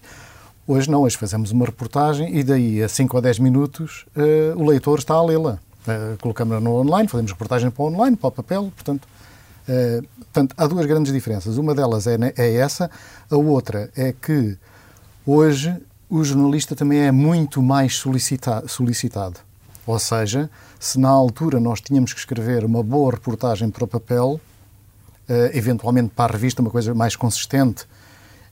Hoje 0.68 0.90
não, 0.90 1.02
hoje 1.02 1.16
fazemos 1.16 1.52
uma 1.52 1.66
reportagem 1.66 2.36
e 2.36 2.44
daí 2.44 2.82
a 2.82 2.90
5 2.90 3.16
ou 3.16 3.22
10 3.22 3.38
minutos 3.38 4.04
uh, 4.16 4.60
o 4.60 4.68
leitor 4.68 4.98
está 4.98 5.14
a 5.14 5.24
lê-la. 5.24 5.60
Uh, 5.88 6.18
Colocamos-la 6.20 6.60
no 6.60 6.72
online, 6.72 7.08
fazemos 7.08 7.32
reportagem 7.32 7.70
para 7.70 7.84
o 7.84 7.86
online, 7.86 8.16
para 8.18 8.30
o 8.30 8.32
papel, 8.32 8.74
portanto, 8.76 9.08
uh, 9.70 10.04
portanto 10.18 10.56
há 10.58 10.66
duas 10.66 10.88
grandes 10.88 11.14
diferenças. 11.14 11.58
Uma 11.58 11.76
delas 11.76 12.08
é, 12.08 12.18
é 12.36 12.56
essa, 12.56 12.90
a 13.30 13.36
outra 13.38 13.92
é 13.96 14.12
que 14.12 14.58
hoje 15.26 15.76
o 16.10 16.24
jornalista 16.24 16.76
também 16.76 17.00
é 17.00 17.12
muito 17.12 17.62
mais 17.62 17.96
solicita 17.96 18.64
solicitado. 18.68 19.40
Ou 19.86 20.00
seja, 20.00 20.50
se 20.80 21.00
na 21.00 21.10
altura 21.10 21.60
nós 21.60 21.82
tínhamos 21.82 22.14
que 22.14 22.20
escrever 22.20 22.64
uma 22.64 22.82
boa 22.84 23.12
reportagem 23.12 23.70
para 23.70 23.84
o 23.84 23.88
papel, 23.88 24.40
eventualmente 25.54 26.12
para 26.16 26.34
a 26.34 26.38
revista, 26.38 26.62
uma 26.62 26.72
coisa 26.72 26.94
mais 26.94 27.16
consistente, 27.16 27.88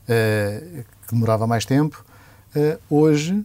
que 0.05 1.13
demorava 1.13 1.47
mais 1.47 1.65
tempo. 1.65 2.03
Uh, 2.55 2.79
hoje, 2.89 3.43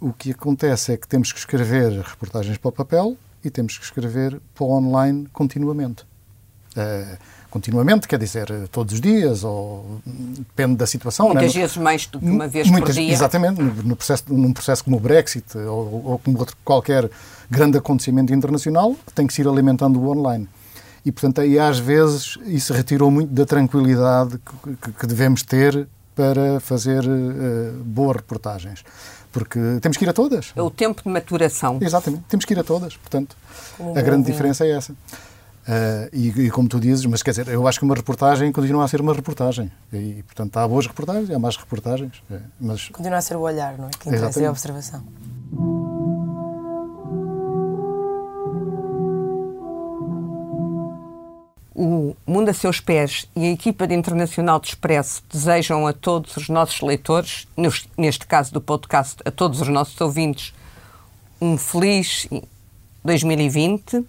o 0.00 0.12
que 0.12 0.30
acontece 0.30 0.92
é 0.92 0.96
que 0.96 1.06
temos 1.06 1.32
que 1.32 1.38
escrever 1.38 2.00
reportagens 2.00 2.56
para 2.56 2.68
o 2.68 2.72
papel 2.72 3.16
e 3.44 3.50
temos 3.50 3.76
que 3.76 3.84
escrever 3.84 4.40
para 4.54 4.64
o 4.64 4.70
online 4.70 5.26
continuamente. 5.32 6.06
Continuamente, 7.56 8.06
quer 8.06 8.18
dizer, 8.18 8.48
todos 8.70 8.92
os 8.92 9.00
dias, 9.00 9.42
ou 9.42 9.98
depende 10.04 10.76
da 10.76 10.86
situação. 10.86 11.28
Muitas 11.28 11.56
é? 11.56 11.60
vezes 11.60 11.78
mais 11.78 12.04
do 12.04 12.18
que 12.18 12.26
uma 12.26 12.46
vez 12.46 12.68
Muitas, 12.68 12.94
por 12.94 13.00
dia. 13.00 13.10
Exatamente, 13.10 13.62
no 13.62 13.96
processo, 13.96 14.24
num 14.28 14.52
processo 14.52 14.84
como 14.84 14.98
o 14.98 15.00
Brexit 15.00 15.56
ou, 15.56 16.02
ou 16.04 16.18
como 16.18 16.38
outro, 16.38 16.54
qualquer 16.62 17.08
grande 17.50 17.78
acontecimento 17.78 18.30
internacional, 18.34 18.94
tem 19.14 19.26
que 19.26 19.32
se 19.32 19.40
ir 19.40 19.48
alimentando 19.48 19.98
o 19.98 20.10
online. 20.10 20.46
E, 21.02 21.10
portanto, 21.10 21.40
aí 21.40 21.58
às 21.58 21.78
vezes 21.78 22.36
isso 22.44 22.74
retirou 22.74 23.10
muito 23.10 23.32
da 23.32 23.46
tranquilidade 23.46 24.38
que, 24.82 24.92
que 24.92 25.06
devemos 25.06 25.42
ter 25.42 25.88
para 26.14 26.60
fazer 26.60 27.06
uh, 27.06 27.72
boas 27.84 28.16
reportagens. 28.16 28.84
Porque 29.32 29.58
temos 29.80 29.96
que 29.96 30.04
ir 30.04 30.10
a 30.10 30.12
todas. 30.12 30.52
É 30.54 30.60
o 30.60 30.70
tempo 30.70 31.02
de 31.02 31.08
maturação. 31.08 31.78
Exatamente, 31.80 32.24
temos 32.28 32.44
que 32.44 32.52
ir 32.52 32.58
a 32.58 32.64
todas. 32.64 32.98
Portanto, 32.98 33.34
a 33.96 34.02
grande 34.02 34.26
diferença 34.30 34.66
é 34.66 34.72
essa. 34.72 34.94
Uh, 35.66 36.08
e, 36.12 36.28
e, 36.28 36.50
como 36.50 36.68
tu 36.68 36.78
dizes, 36.78 37.04
mas 37.06 37.24
quer 37.24 37.30
dizer, 37.30 37.48
eu 37.48 37.66
acho 37.66 37.80
que 37.80 37.84
uma 37.84 37.94
reportagem 37.96 38.52
continua 38.52 38.84
a 38.84 38.88
ser 38.88 39.00
uma 39.00 39.12
reportagem. 39.12 39.70
E, 39.92 40.22
portanto, 40.22 40.56
há 40.58 40.68
boas 40.68 40.86
reportagens, 40.86 41.28
há 41.28 41.38
más 41.40 41.56
reportagens. 41.56 42.22
É, 42.30 42.38
mas... 42.60 42.88
Continua 42.90 43.18
a 43.18 43.20
ser 43.20 43.36
o 43.36 43.40
olhar, 43.40 43.76
não 43.76 43.88
é? 43.88 43.90
Que 43.98 44.08
interessa 44.08 44.40
é 44.40 44.46
a 44.46 44.50
observação. 44.50 45.02
o 51.78 52.16
Mundo 52.26 52.48
a 52.48 52.54
Seus 52.54 52.80
Pés 52.80 53.28
e 53.36 53.44
a 53.44 53.50
equipa 53.50 53.86
de 53.86 53.94
Internacional 53.94 54.58
de 54.58 54.68
Expresso 54.68 55.22
desejam 55.30 55.86
a 55.86 55.92
todos 55.92 56.34
os 56.36 56.48
nossos 56.48 56.80
leitores, 56.80 57.46
neste 57.98 58.26
caso 58.26 58.50
do 58.50 58.62
podcast, 58.62 59.16
a 59.26 59.30
todos 59.30 59.60
os 59.60 59.68
nossos 59.68 60.00
ouvintes, 60.00 60.54
um 61.38 61.58
feliz 61.58 62.26
2020 63.04 64.06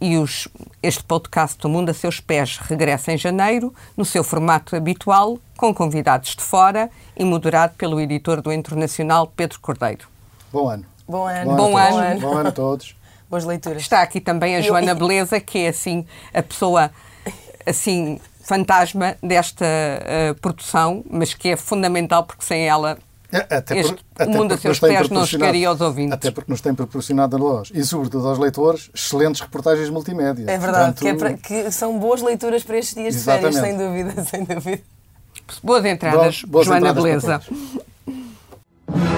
e 0.00 0.16
os, 0.16 0.48
este 0.82 1.02
podcast 1.02 1.58
do 1.58 1.68
Mundo 1.68 1.90
a 1.90 1.94
Seus 1.94 2.20
Pés 2.20 2.58
regressa 2.58 3.12
em 3.12 3.18
janeiro, 3.18 3.74
no 3.96 4.04
seu 4.04 4.22
formato 4.22 4.76
habitual, 4.76 5.38
com 5.56 5.74
convidados 5.74 6.36
de 6.36 6.42
fora 6.42 6.90
e 7.16 7.24
moderado 7.24 7.74
pelo 7.76 8.00
editor 8.00 8.40
do 8.40 8.52
Internacional, 8.52 9.32
Pedro 9.34 9.58
Cordeiro. 9.60 10.06
Bom 10.52 10.68
ano. 10.68 10.84
Bom 11.06 11.26
ano. 11.26 11.56
Bom, 11.56 11.70
Bom 11.72 11.76
ano. 11.76 12.20
Bom 12.20 12.36
ano 12.36 12.48
a 12.48 12.52
todos 12.52 12.98
boas 13.28 13.44
leituras. 13.44 13.82
Está 13.82 14.02
aqui 14.02 14.20
também 14.20 14.56
a 14.56 14.60
Joana 14.60 14.94
Beleza, 14.96 15.40
que 15.40 15.58
é 15.58 15.68
assim 15.68 16.06
a 16.32 16.42
pessoa 16.42 16.90
assim 17.66 18.18
fantasma 18.42 19.16
desta 19.22 19.66
uh, 19.66 20.34
produção, 20.40 21.04
mas 21.10 21.34
que 21.34 21.50
é 21.50 21.56
fundamental 21.56 22.24
porque 22.24 22.42
sem 22.42 22.66
ela 22.66 22.98
até 23.30 23.78
este, 23.78 24.04
por, 24.14 24.26
o 24.26 24.30
mundo 24.30 24.54
a 24.54 24.58
seus 24.58 24.78
pés 24.80 25.10
não 25.10 25.26
chegaria 25.26 25.68
aos 25.68 25.80
ouvintes. 25.80 26.14
Até 26.14 26.30
porque 26.30 26.50
nos 26.50 26.60
tem 26.60 26.74
proporcionado 26.74 27.36
a 27.36 27.38
nós 27.38 27.70
e, 27.74 27.84
sobretudo, 27.84 28.26
aos 28.26 28.38
leitores, 28.38 28.90
excelentes 28.94 29.40
reportagens 29.40 29.90
multimédia. 29.90 30.44
É 30.50 30.58
verdade, 30.58 30.94
Portanto, 30.94 31.00
que, 31.00 31.08
é 31.08 31.14
para, 31.14 31.34
que, 31.34 31.70
são 31.70 31.98
boas 31.98 32.22
leituras 32.22 32.64
para 32.64 32.78
estes 32.78 32.94
dias 32.94 33.14
Exatamente. 33.14 33.54
de 33.54 33.60
férias, 33.60 33.78
sem 33.78 33.86
dúvida, 33.86 34.24
sem 34.30 34.44
dúvida. 34.44 34.82
Boas 35.62 35.84
entradas, 35.84 36.42
Bom, 36.42 36.50
boas 36.50 36.66
Joana 36.66 36.90
entradas 36.90 37.02
Beleza. 37.02 37.42